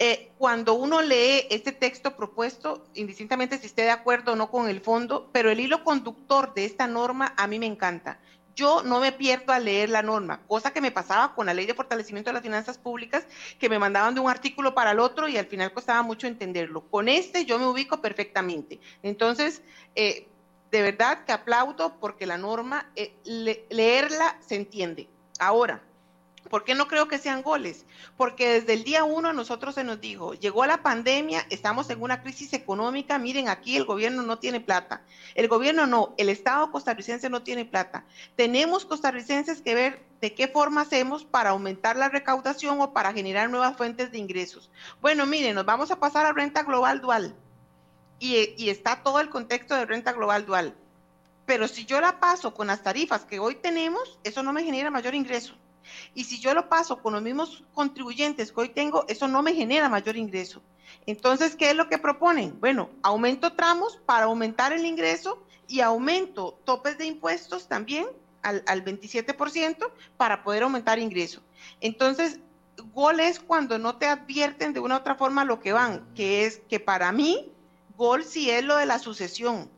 [0.00, 4.68] Eh, cuando uno lee este texto propuesto, indistintamente si esté de acuerdo o no con
[4.68, 8.18] el fondo, pero el hilo conductor de esta norma a mí me encanta
[8.56, 11.66] yo no me pierdo a leer la norma, cosa que me pasaba con la ley
[11.66, 13.26] de fortalecimiento de las finanzas públicas,
[13.60, 16.88] que me mandaban de un artículo para el otro y al final costaba mucho entenderlo.
[16.88, 18.80] Con este yo me ubico perfectamente.
[19.02, 19.62] Entonces,
[19.94, 20.26] eh,
[20.70, 23.14] de verdad que aplaudo porque la norma, eh,
[23.70, 25.08] leerla se entiende.
[25.38, 25.82] Ahora,
[26.48, 27.84] ¿Por qué no creo que sean goles?
[28.16, 32.02] Porque desde el día uno a nosotros se nos dijo, llegó la pandemia, estamos en
[32.02, 35.02] una crisis económica, miren aquí el gobierno no tiene plata.
[35.34, 38.04] El gobierno no, el Estado costarricense no tiene plata.
[38.36, 43.50] Tenemos costarricenses que ver de qué forma hacemos para aumentar la recaudación o para generar
[43.50, 44.70] nuevas fuentes de ingresos.
[45.00, 47.34] Bueno, miren, nos vamos a pasar a renta global dual.
[48.18, 50.74] Y, y está todo el contexto de renta global dual.
[51.44, 54.90] Pero si yo la paso con las tarifas que hoy tenemos, eso no me genera
[54.90, 55.54] mayor ingreso.
[56.14, 59.54] Y si yo lo paso con los mismos contribuyentes que hoy tengo, eso no me
[59.54, 60.62] genera mayor ingreso.
[61.06, 62.58] Entonces, ¿qué es lo que proponen?
[62.60, 68.06] Bueno, aumento tramos para aumentar el ingreso y aumento topes de impuestos también
[68.42, 71.42] al, 27% para poder aumentar ingreso.
[71.80, 72.38] Entonces,
[72.94, 76.44] gol es cuando no te advierten de una u otra forma lo que van, que
[76.44, 77.52] es que para mí,
[77.96, 79.70] gol sí es lo de la sucesión.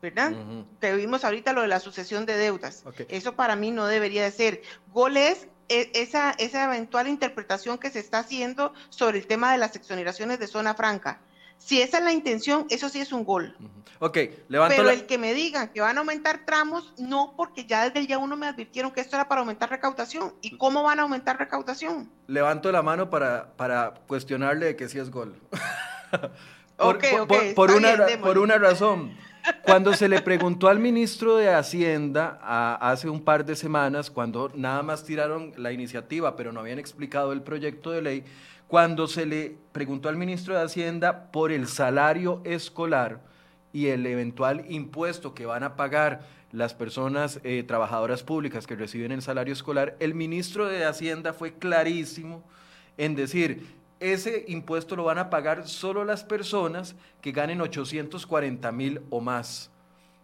[0.00, 0.32] ¿Verdad?
[0.78, 2.84] Te vimos ahorita lo de la sucesión de deudas.
[3.08, 4.62] Eso para mí no debería de ser.
[4.92, 9.58] Gol es e, esa, esa eventual interpretación que se está haciendo sobre el tema de
[9.58, 11.20] las exoneraciones de zona franca.
[11.58, 13.56] Si esa es la intención, eso sí es un gol.
[13.98, 14.16] Ok,
[14.48, 17.98] levanto Pero el que me digan que van a aumentar tramos, no, porque ya desde
[17.98, 20.34] el día uno me advirtieron que esto era para aumentar recaudación.
[20.40, 22.08] ¿Y cómo van a aumentar recaudación?
[22.28, 25.34] Levanto la mano para, para cuestionarle de que sí es gol.
[26.76, 27.00] por,
[27.56, 29.18] por, una, por una razón
[29.62, 32.38] cuando se le preguntó al ministro de Hacienda
[32.80, 37.32] hace un par de semanas, cuando nada más tiraron la iniciativa, pero no habían explicado
[37.32, 38.24] el proyecto de ley,
[38.66, 43.20] cuando se le preguntó al ministro de Hacienda por el salario escolar
[43.72, 46.22] y el eventual impuesto que van a pagar
[46.52, 51.54] las personas eh, trabajadoras públicas que reciben el salario escolar, el ministro de Hacienda fue
[51.54, 52.42] clarísimo
[52.96, 53.66] en decir,
[54.00, 59.70] ese impuesto lo van a pagar solo las personas que ganen 840 mil o más.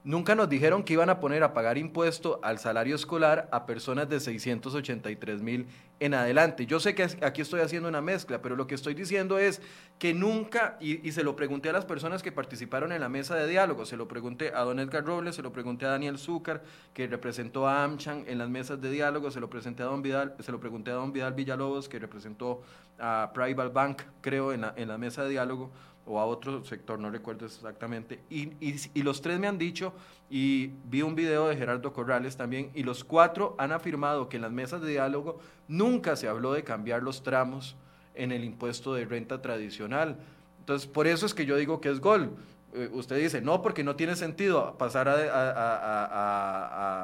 [0.04, 4.06] Nunca nos dijeron que iban a poner a pagar impuesto al salario escolar a personas
[4.06, 5.66] de 683 mil
[5.98, 6.66] en adelante.
[6.66, 9.62] Yo sé que aquí estoy haciendo una mezcla, pero lo que estoy diciendo es
[9.98, 13.46] que nunca, y, se lo pregunté a las personas que participaron en la mesa de
[13.46, 17.06] diálogo, se lo pregunté a don Edgar Robles, se lo pregunté a Daniel Zúcar, que
[17.06, 20.52] representó a AmCham en las mesas de diálogo, se lo presenté a don Vidal, se
[20.52, 22.60] lo pregunté a don Vidal Villalobos, que representó
[22.98, 25.70] a Private Bank, creo, en la, en la mesa de diálogo
[26.06, 28.20] o a otro sector, no recuerdo exactamente.
[28.28, 29.94] Y, y, los tres me han dicho,
[30.28, 34.42] y vi un video de Gerardo Corrales también, y los cuatro han afirmado que en
[34.42, 37.76] las mesas de diálogo nunca se habló de cambiar los tramos
[38.14, 40.18] en el impuesto de renta tradicional.
[40.60, 42.36] Entonces, por eso es que yo digo que es gol.
[42.74, 45.14] Eh, usted dice, no, porque no tiene sentido pasar a,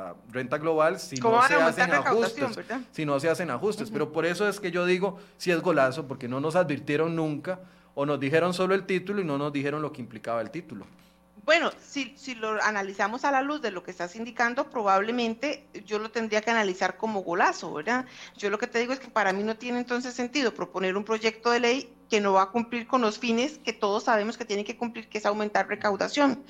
[0.08, 2.58] a, renta global si no se hacen ajustes.
[2.90, 3.90] Si no se hacen ajustes.
[3.90, 7.60] Pero por eso es que yo digo, si es golazo, porque no nos advirtieron nunca
[7.94, 10.86] o nos dijeron solo el título y no nos dijeron lo que implicaba el título.
[11.44, 15.98] Bueno, si, si lo analizamos a la luz de lo que estás indicando, probablemente yo
[15.98, 18.04] lo tendría que analizar como golazo, ¿verdad?
[18.36, 21.04] Yo lo que te digo es que para mí no tiene entonces sentido proponer un
[21.04, 24.44] proyecto de ley que no va a cumplir con los fines que todos sabemos que
[24.44, 26.44] tiene que cumplir, que es aumentar recaudación.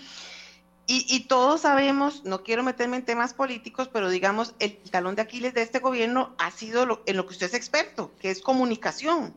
[0.87, 5.23] Y, y, todos sabemos, no quiero meterme en temas políticos, pero digamos, el talón de
[5.23, 9.33] Aquiles de este gobierno ha sido en lo que usted es experto, que es comunicación.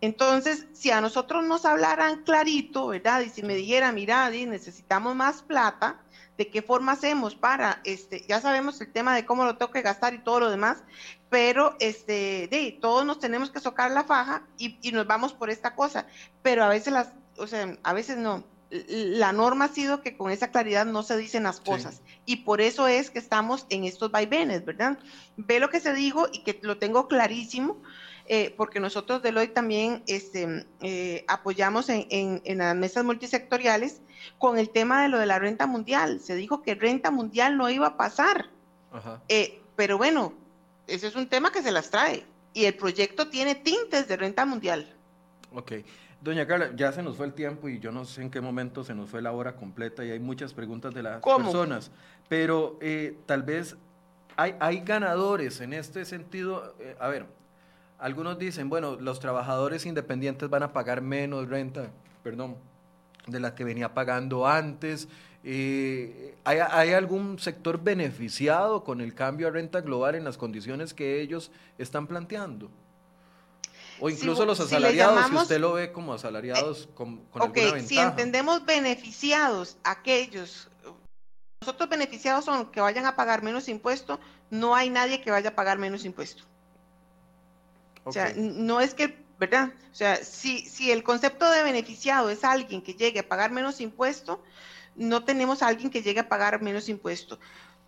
[0.00, 3.20] Entonces, si a nosotros nos hablaran clarito, ¿verdad?
[3.22, 6.00] Y si me dijera, mira, necesitamos más plata,
[6.36, 9.82] ¿de qué forma hacemos para, este, ya sabemos el tema de cómo lo tengo que
[9.82, 10.84] gastar y todo lo demás,
[11.30, 15.50] pero este, de, todos nos tenemos que socar la faja y, y nos vamos por
[15.50, 16.06] esta cosa,
[16.42, 20.30] pero a veces las, o sea, a veces no, la norma ha sido que con
[20.30, 24.10] esa claridad no se dicen las cosas y por eso es que estamos en estos
[24.10, 24.98] vaivenes, ¿verdad?
[25.36, 27.80] Ve lo que se dijo y que lo tengo clarísimo,
[28.30, 34.02] eh, porque nosotros Deloitte también este, eh, apoyamos en, en, las mesas multisectoriales
[34.36, 36.20] con el tema de lo de la renta mundial.
[36.20, 38.50] Se dijo que renta mundial no iba a pasar,
[39.30, 40.34] eh, pero bueno,
[40.86, 44.44] ese es un tema que se las trae y el proyecto tiene tintes de renta
[44.44, 44.94] mundial.
[45.54, 45.72] Ok.
[46.20, 48.84] Doña Carla, ya se nos fue el tiempo y yo no sé en qué momento
[48.84, 51.92] se nos fue la hora completa y hay muchas preguntas de las personas,
[52.28, 52.78] pero
[53.24, 53.74] tal vez
[54.36, 56.74] hay, hay, ganadores en este sentido.
[56.98, 57.26] A ver,
[57.98, 61.90] algunos dicen, bueno, los trabajadores independientes van a pagar menos renta,
[62.22, 62.56] perdón,
[63.26, 65.08] de la que venía pagando antes.
[65.44, 70.94] Eh, ¿hay, ¿hay, algún sector beneficiado con el cambio a renta global en las condiciones
[70.94, 72.70] que ellos están planteando?
[74.00, 77.86] O incluso los asalariados, si, usted lo ve como asalariados eh, con, con alguna ventaja.
[77.88, 80.68] Si entendemos beneficiados, aquellos,
[81.60, 84.20] nosotros beneficiados son que vayan a pagar menos impuesto,
[84.50, 86.44] no hay nadie que vaya a pagar menos impuesto.
[88.08, 89.72] O sea, no es que, ¿verdad?
[89.92, 93.80] O sea, si, si el concepto de beneficiado es alguien que llegue a pagar menos
[93.80, 94.42] impuesto,
[94.96, 97.38] no tenemos a alguien que llegue a pagar menos impuesto.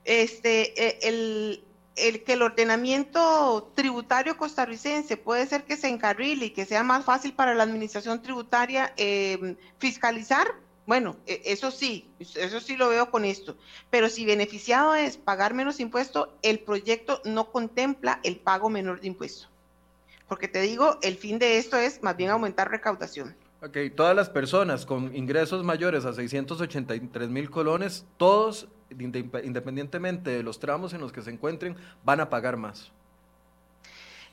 [0.05, 1.65] Este, el,
[1.97, 7.05] el que el ordenamiento tributario costarricense puede ser que se encarrile y que sea más
[7.05, 10.55] fácil para la administración tributaria em, fiscalizar,
[10.87, 13.57] bueno, e, eso sí, eso sí lo veo con esto.
[13.91, 19.09] Pero si beneficiado es pagar menos impuesto, el proyecto no contempla el pago menor de
[19.09, 19.50] impuesto.
[20.31, 23.35] Porque te digo, el fin de esto es más bien aumentar recaudación.
[23.63, 30.61] Ok, todas las personas con ingresos mayores a 683 mil colones, todos independientemente de los
[30.61, 31.75] tramos en los que se encuentren,
[32.05, 32.93] van a pagar más.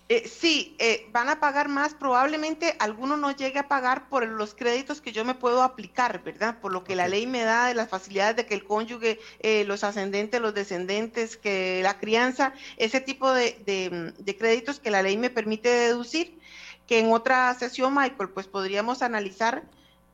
[0.10, 4.53] Eh, sí, eh, van a pagar más, probablemente alguno no llegue a pagar por los
[4.53, 6.60] créditos que yo me puedo aplicar, ¿verdad?
[6.62, 9.66] Por lo que la ley me da de las facilidades de que el cónyuge, eh,
[9.66, 15.18] los ascendentes, los descendentes, que la crianza, ese tipo de, de créditos que la ley
[15.18, 16.39] me permite deducir,
[16.88, 19.66] que en otra sesión, Michael, pues podríamos analizar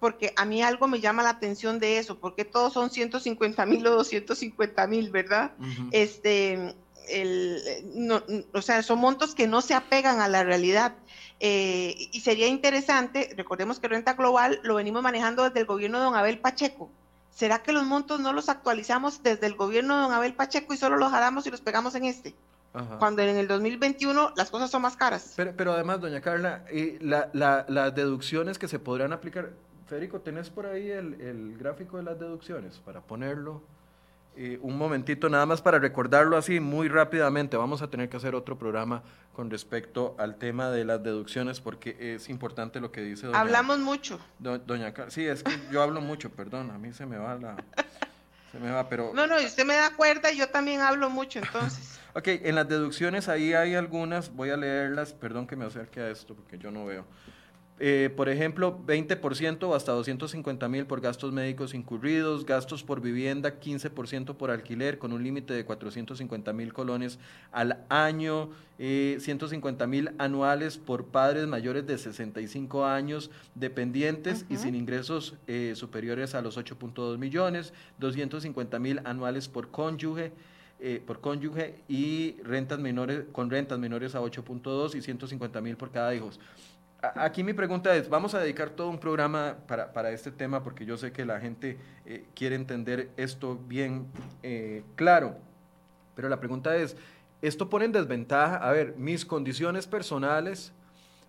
[0.03, 3.87] porque a mí algo me llama la atención de eso, porque todos son 150 mil
[3.87, 5.53] o 250 mil, ¿verdad?
[5.91, 6.75] Este,
[7.09, 7.61] el,
[8.53, 10.95] o sea, son montos que no se apegan a la realidad.
[11.39, 16.05] Eh, y sería interesante, recordemos que Renta Global lo venimos manejando desde el gobierno de
[16.05, 16.89] don Abel Pacheco.
[17.31, 20.77] ¿Será que los montos no los actualizamos desde el gobierno de don Abel Pacheco y
[20.77, 22.35] solo los jalamos y los pegamos en este?
[22.97, 25.33] Cuando en el 2021 las cosas son más caras.
[25.35, 29.51] Pero, pero además, doña Carla, eh, la, la, las deducciones que se podrán aplicar,
[29.87, 33.61] Federico, ¿tenés por ahí el, gráfico de las deducciones para ponerlo?
[34.35, 37.55] Eh, un momentito nada más para recordarlo así muy rápidamente.
[37.55, 39.03] Vamos a tener que hacer otro programa
[39.33, 43.79] con respecto al tema de las deducciones porque es importante lo que dice doña Hablamos
[43.79, 44.19] mucho.
[44.39, 47.55] doña sí, es que yo hablo mucho, perdón, a mí se me va la...
[48.51, 49.11] Se me va, pero...
[49.15, 51.99] No, no, usted me da cuerda y yo también hablo mucho entonces.
[52.13, 56.09] ok, en las deducciones ahí hay algunas, voy a leerlas, perdón que me acerque a
[56.09, 57.05] esto porque yo no veo.
[57.79, 63.59] Eh, por ejemplo, 20% o hasta 250 mil por gastos médicos incurridos, gastos por vivienda,
[63.59, 67.17] 15% por alquiler, con un límite de 450 mil colones
[67.51, 74.75] al año, 150 eh, mil anuales por padres mayores de 65 años, dependientes y sin
[74.75, 80.31] ingresos eh, superiores a los 8.2 millones, 250 mil anuales por cónyuge.
[81.07, 86.13] por cónyuge y rentas menores con rentas menores a 8.2 y 150 mil por cada
[86.13, 86.29] hijo
[87.15, 90.97] aquí mi pregunta es, vamos a dedicar todo un programa para, este tema porque yo
[90.97, 94.07] sé que la gente eh, quiere entender esto bien
[94.41, 95.35] eh, claro,
[96.15, 96.95] pero la pregunta es,
[97.41, 98.57] ¿esto pone en desventaja?
[98.57, 100.71] A ver, mis condiciones personales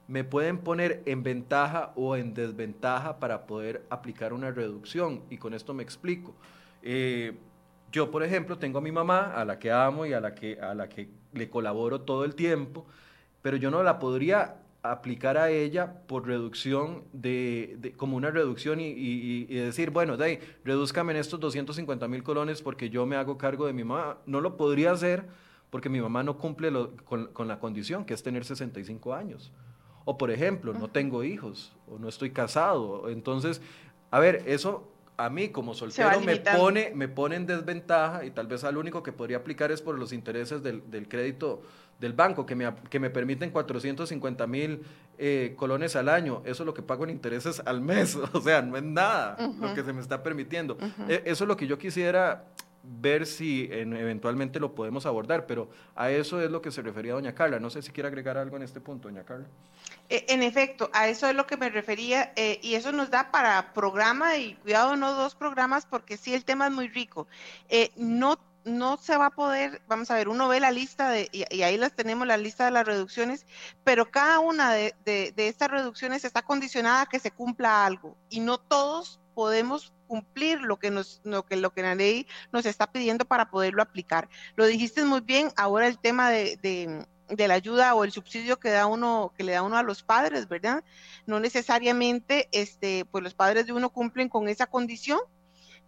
[0.06, 5.54] me pueden poner en ventaja o en desventaja para poder aplicar una reducción y con
[5.54, 6.34] esto me explico.
[6.82, 7.36] Eh,
[7.90, 10.60] yo, por ejemplo, tengo a mi mamá, a la que amo y a la que,
[10.60, 12.86] a la que le colaboro todo el tiempo,
[13.40, 19.46] pero yo no la podría aplicar a ella por reducción de, como una reducción y,
[19.46, 23.66] decir, bueno, de ahí, reduzcame en estos 250 mil colones porque yo me hago cargo
[23.66, 24.18] de mi mamá.
[24.26, 25.24] No lo podría hacer
[25.70, 26.70] porque mi mamá no cumple
[27.04, 29.52] con, la condición, que es tener 65 años.
[30.04, 33.08] O por ejemplo, no tengo hijos o no estoy casado.
[33.08, 33.62] Entonces,
[34.10, 38.48] a ver, eso a mí como soltero me pone, me pone en desventaja y tal
[38.48, 41.62] vez al único que podría aplicar es por los intereses del, del crédito
[41.98, 44.82] del banco que me, que me permiten 450 mil
[45.18, 46.42] eh, colones al año.
[46.44, 48.16] Eso es lo que pago en intereses al mes.
[48.32, 50.76] O sea, no es nada lo que se me está permitiendo.
[51.08, 52.44] E, eso es lo que yo quisiera
[52.84, 57.34] ver si eventualmente lo podemos abordar, pero a eso es lo que se refería doña
[57.34, 57.58] Carla.
[57.58, 59.46] No sé si quiere agregar algo en este punto, doña Carla.
[60.10, 63.30] Eh, en efecto, a eso es lo que me refería eh, y eso nos da
[63.30, 67.26] para programa y cuidado, no dos programas, porque sí, el tema es muy rico.
[67.70, 71.28] Eh, no no se va a poder, vamos a ver, uno ve la lista de,
[71.32, 73.46] y, ahí las tenemos, la lista de las reducciones,
[73.84, 78.40] pero cada una de, de, estas reducciones está condicionada a que se cumpla algo y
[78.40, 83.50] no todos podemos cumplir lo que nos lo que la ley nos está pidiendo para
[83.50, 84.28] poderlo aplicar.
[84.54, 86.58] Lo dijiste muy bien, ahora el tema de,
[87.28, 90.02] de la ayuda o el subsidio que da uno que le da uno a los
[90.02, 90.84] padres, ¿verdad?
[91.26, 95.20] No necesariamente este pues los padres de uno cumplen con esa condición,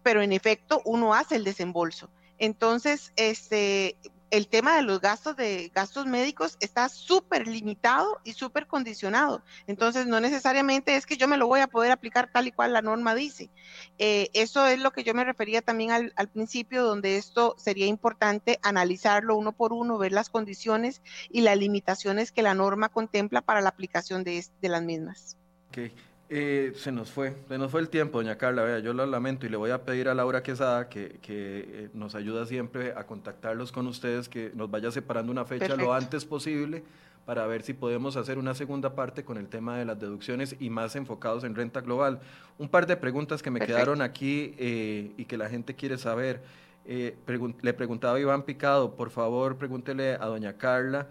[0.03, 2.11] pero en efecto uno hace el desembolso.
[2.39, 3.97] Entonces, este
[4.31, 9.43] el tema de los gastos de gastos médicos está súper limitado y súper condicionado.
[9.67, 12.73] Entonces, no necesariamente es que yo me lo voy a poder aplicar tal y cual
[12.73, 13.51] la norma dice.
[13.99, 18.59] Eh, eso es lo que yo me refería también al, principio, donde esto sería importante
[18.63, 23.61] analizarlo uno por uno, ver las condiciones y las limitaciones que la norma contempla para
[23.61, 25.37] la aplicación de, las mismas.
[25.69, 25.93] Okay.
[26.29, 28.65] Eh, se nos fue, se nos fue el tiempo, doña Carla.
[28.65, 31.89] Vea, yo lo lamento y le voy a pedir a Laura Quesada que, que eh,
[31.95, 36.25] nos ayuda siempre a contactarlos con ustedes, que nos vaya separando una fecha lo antes
[36.25, 36.83] posible
[37.27, 40.69] para ver si podemos hacer una segunda parte con el tema de las deducciones y
[40.69, 42.21] más enfocados en renta global.
[42.59, 46.43] Un par de preguntas que me quedaron aquí eh, y que la gente quiere saber.
[46.87, 51.07] le preguntaba Iván Picado, por favor, pregúntele a doña Carla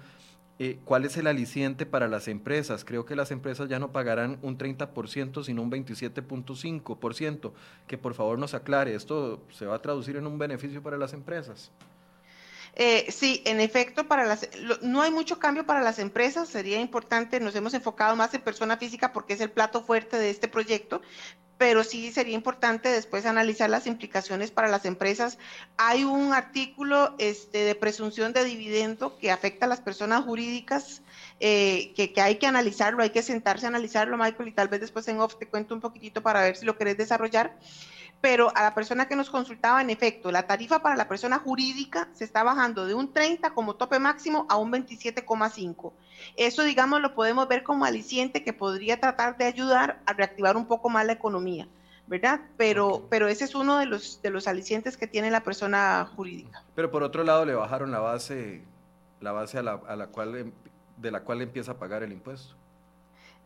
[0.57, 2.85] eh, ¿cuál es el aliciente para las empresas?
[2.85, 7.51] Creo que las empresas ya no pagarán un 30%, sino un 27.5%.
[7.87, 11.13] Que por favor nos aclare, ¿esto se va a traducir en un beneficio para las
[11.13, 11.71] empresas?
[12.77, 14.49] Eh, sí, en efecto, para las,
[14.81, 16.49] no hay mucho cambio para las empresas.
[16.49, 20.29] Sería importante, nos hemos enfocado más en persona física porque es el plato fuerte de
[20.29, 21.01] este proyecto,
[21.57, 25.37] pero sí sería importante después analizar las implicaciones para las empresas.
[25.77, 31.01] Hay un artículo este, de presunción de dividendo que afecta a las personas jurídicas,
[31.39, 34.81] eh, que, que, hay que analizarlo, hay que sentarse a analizarlo, Michael, y tal vez
[34.81, 37.57] después en off te cuento un poquitito para ver si lo querés desarrollar
[38.25, 42.09] pero a la persona que nos consultaba, en efecto, la tarifa para la persona jurídica
[42.13, 45.93] se está bajando de un 30 como tope máximo a un 27,5.
[46.35, 50.65] Eso, digamos, lo podemos ver como aliciente que podría tratar de ayudar a reactivar un
[50.67, 51.67] poco más la economía,
[52.07, 52.41] ¿verdad?
[52.57, 56.63] Pero, pero ese es uno de los, de los alicientes que tiene la persona jurídica.
[56.75, 58.63] Pero por otro lado, le bajaron la base,
[59.21, 60.51] la base a la, a la cual,
[60.97, 62.55] de la cual empieza a pagar el impuesto.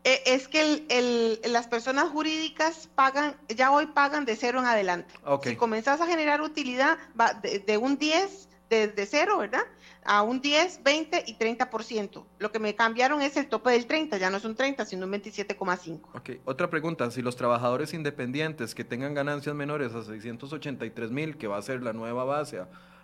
[0.02, 5.12] Eh, es que el, las personas jurídicas pagan, ya hoy pagan de cero en adelante.
[5.42, 9.62] Si comenzás a generar utilidad, va de, un 10, desde cero, ¿verdad?
[10.04, 12.24] A un 10, 20 y 30%.
[12.38, 15.06] Lo que me cambiaron es el tope del 30, ya no es un 30, sino
[15.06, 16.00] un 27,5.
[16.14, 21.46] Ok, otra pregunta, si los trabajadores independientes que tengan ganancias menores a 683 mil, que
[21.46, 22.60] va a ser la nueva base,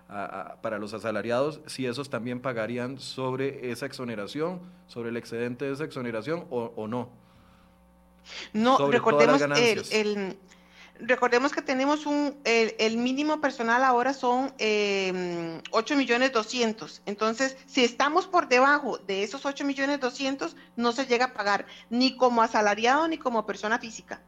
[0.09, 5.85] para los asalariados, si esos también pagarían sobre esa exoneración, sobre el excedente de esa
[5.85, 7.11] exoneración o, no.
[8.53, 10.37] No, recordemos el,
[11.01, 17.03] recordemos que tenemos un, el, mínimo personal ahora son eh, 8 millones 200.
[17.07, 21.67] Entonces, si estamos por debajo de esos 8 millones 200, no se llega a pagar
[21.91, 24.21] ni como asalariado ni como persona física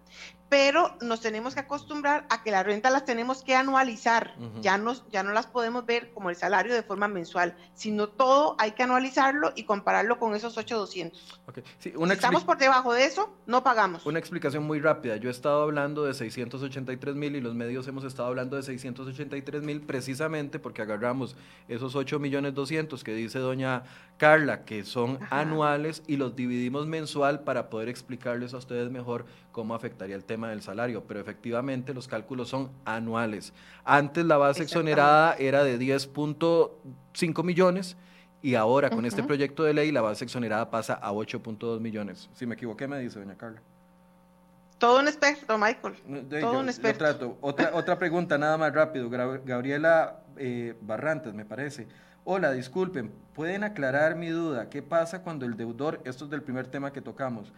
[0.49, 5.05] pero nos tenemos que acostumbrar a que la renta las tenemos que anualizar, ya, nos,
[5.11, 8.83] ya no las podemos ver como el salario de forma mensual, sino todo hay que
[8.83, 11.41] anualizarlo y compararlo con esos 8,200.
[11.49, 11.65] Okay.
[11.79, 14.07] si estamos por debajo de eso, no pagamos.
[14.07, 18.05] Una explicación muy rápida, yo he estado hablando de 683 mil y los medios hemos
[18.05, 21.37] estado hablando de 683 mil precisamente porque agarramos
[21.69, 23.83] esos 8 millones 200 que dice doña
[24.17, 29.75] Carla, que son anuales y los dividimos mensual para poder explicarles a ustedes mejor cómo
[29.75, 33.53] afectaría el tema del salario, pero efectivamente los cálculos son anuales.
[33.85, 37.97] Antes la base exonerada era de 10.5 millones
[38.41, 42.31] y ahora con este proyecto de ley la base exonerada pasa a 8.2 millones.
[42.35, 43.61] Si me equivoqué, me dice doña Carla.
[44.79, 45.97] Todo un espectro, Michael.
[46.41, 47.37] Todo un espectro.
[47.41, 49.11] Otra, otra pregunta, nada más rápido.
[49.11, 51.89] Gabriela eh, Barrantes, me parece.
[52.31, 54.69] Hola, disculpen, ¿pueden aclarar mi duda?
[54.69, 57.53] ¿Qué pasa cuando el deudor, esto es del primer tema que tocamos,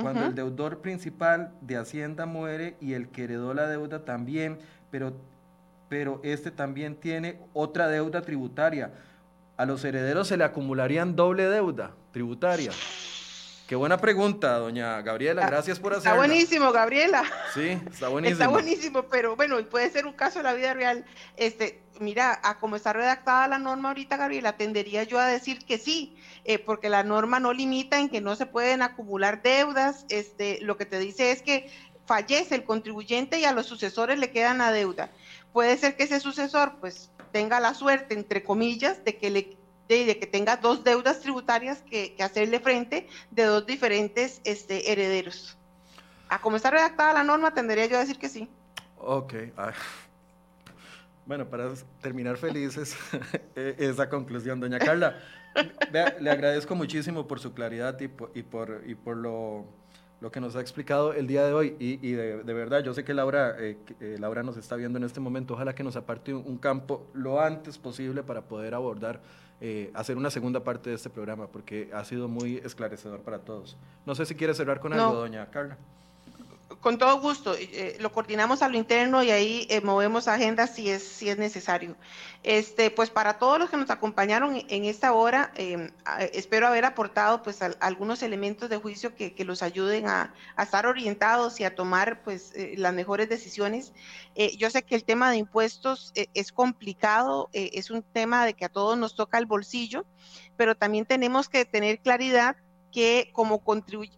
[0.00, 4.58] cuando el deudor principal de Hacienda muere y el que heredó la deuda también,
[4.90, 5.14] pero,
[5.88, 8.92] pero este también tiene otra deuda tributaria.
[9.56, 12.72] A los herederos se le acumularían doble deuda tributaria.
[13.70, 15.46] Qué buena pregunta, doña Gabriela.
[15.46, 16.10] Gracias por hacerla.
[16.10, 17.22] Está buenísimo, Gabriela.
[17.54, 18.40] Sí, está buenísimo.
[18.40, 21.04] Está buenísimo, pero bueno, puede ser un caso de la vida real.
[21.36, 25.78] Este, mira, a como está redactada la norma ahorita, Gabriela, tendería yo a decir que
[25.78, 30.06] sí, eh, porque la norma no limita en que no se pueden acumular deudas.
[30.08, 31.70] Este, lo que te dice es que
[32.06, 35.10] fallece el contribuyente y a los sucesores le queda la deuda.
[35.52, 39.60] Puede ser que ese sucesor pues tenga la suerte, entre comillas, de que le
[39.90, 45.58] que tenga dos deudas tributarias que, hacerle frente de dos diferentes este, herederos.
[46.28, 48.48] A como está redactada la norma, tendría yo a decir que sí.
[48.98, 49.34] Ok.
[51.30, 52.96] Bueno, para terminar felices,
[53.54, 55.16] e, esa conclusión, doña Carla.
[55.92, 59.64] le agradezco muchísimo por su claridad y por, y por, y por lo,
[60.20, 61.76] lo, que nos ha explicado el día de hoy.
[61.78, 65.04] Y, y de, verdad, yo sé que Laura, eh, eh, Laura nos está viendo en
[65.04, 65.54] este momento.
[65.54, 69.20] Ojalá que nos aparte un, campo lo antes posible para poder abordar,
[69.60, 73.76] eh, hacer una segunda parte de este programa, porque ha sido muy esclarecedor para todos.
[74.04, 75.78] No sé si quiere cerrar con algo, doña Carla
[76.78, 80.88] con todo gusto, eh, lo coordinamos a lo interno y ahí eh, movemos agendas si
[80.88, 81.96] es, si es necesario.
[82.42, 85.90] Este, pues para todos los que nos acompañaron en esta hora, em,
[86.32, 91.64] espero haber aportado pues algunos elementos de juicio que, los ayuden a, estar orientados y
[91.64, 93.92] a tomar pues eh, las mejores decisiones.
[94.56, 98.68] yo sé que el tema de impuestos es complicado, es un tema de que a
[98.68, 100.04] todos nos toca el bolsillo,
[100.56, 102.56] pero también tenemos que tener claridad
[102.92, 103.62] que como,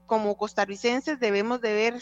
[0.06, 1.94] como costarricenses debemos de ver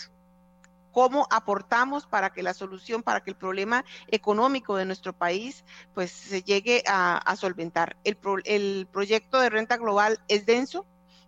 [0.92, 5.64] cómo aportamos para que la solución, para que el problema económico de nuestro país
[5.94, 7.96] pues se llegue a, solventar.
[8.04, 10.86] El, el proyecto de renta global es denso,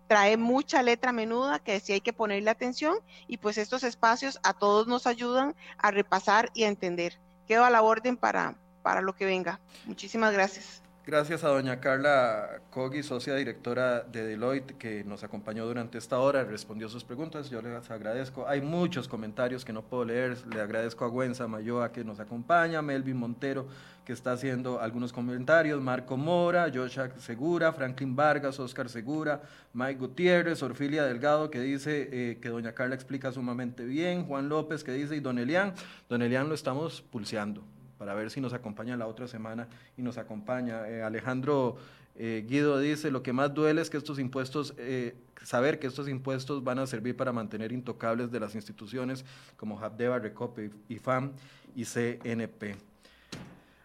[0.09, 4.53] trae mucha letra menuda que sí hay que ponerle atención y pues estos espacios a
[4.53, 7.19] todos nos ayudan a repasar y a entender.
[7.47, 9.61] Quedo a la orden para, para lo que venga.
[9.87, 10.82] Muchísimas gracias.
[11.05, 16.45] Gracias a doña Carla Cogui, socia directora de Deloitte, que nos acompañó durante esta hora,
[16.45, 18.47] respondió sus preguntas, yo les agradezco.
[18.47, 22.83] Hay muchos comentarios que no puedo leer, le agradezco a Gwenza Mayoa que nos acompaña,
[22.83, 23.67] Melvin Montero
[24.05, 29.43] que está haciendo algunos comentarios, Marco Mora, Joshua Segura, Franklin Vargas, Oscar Segura,
[29.73, 34.85] Mike Gutiérrez, Orfilia Delgado que dice eh, que doña Carla explica sumamente bien, Juan López
[34.85, 35.75] que dice y don Elian,
[36.09, 37.65] don Elian lo estamos pulseando
[38.03, 40.89] para ver si nos acompaña la otra semana y nos acompaña.
[40.89, 41.77] Eh, Alejandro
[42.17, 46.09] eh, Guido dice, lo que más duele es que estos impuestos, eh, saber que estos
[46.09, 49.25] impuestos van a servir para mantener intocables de las instituciones
[49.57, 51.31] como Habdeba, Recope, IFAM
[51.77, 52.75] y CNP.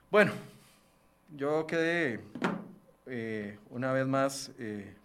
[0.09, 0.32] Bueno,
[1.36, 2.22] yo quedé
[3.70, 4.51] una vez más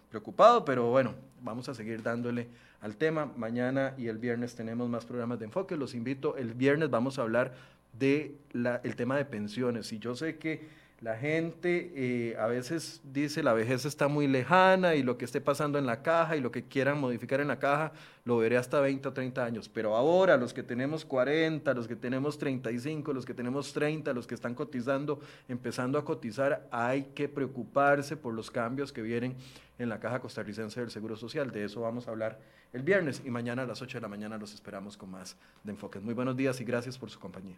[0.09, 2.47] preocupado, pero bueno, vamos a seguir dándole
[2.81, 3.31] al tema.
[3.37, 5.77] Mañana y el viernes tenemos más programas de enfoque.
[5.77, 7.53] Los invito, el viernes vamos a hablar
[7.93, 8.37] del
[8.83, 9.91] el tema de pensiones.
[9.93, 14.95] Y yo sé que la gente eh, a veces dice la vejez está muy lejana
[14.95, 17.59] y lo que esté pasando en la caja y lo que quieran modificar en la
[17.59, 17.91] caja
[18.23, 19.67] lo veré hasta 20 o 30 años.
[19.67, 24.27] Pero ahora los que tenemos 40, los que tenemos 35, los que tenemos 30, los
[24.27, 25.19] que están cotizando,
[25.49, 29.35] empezando a cotizar, hay que preocuparse por los cambios que vienen
[29.79, 31.51] en la caja costarricense del Seguro Social.
[31.51, 32.39] De eso vamos a hablar
[32.71, 35.35] el viernes y mañana a las 8 de la mañana los esperamos con más
[35.65, 36.01] de enfoques.
[36.01, 37.57] Muy buenos días y gracias por su compañía.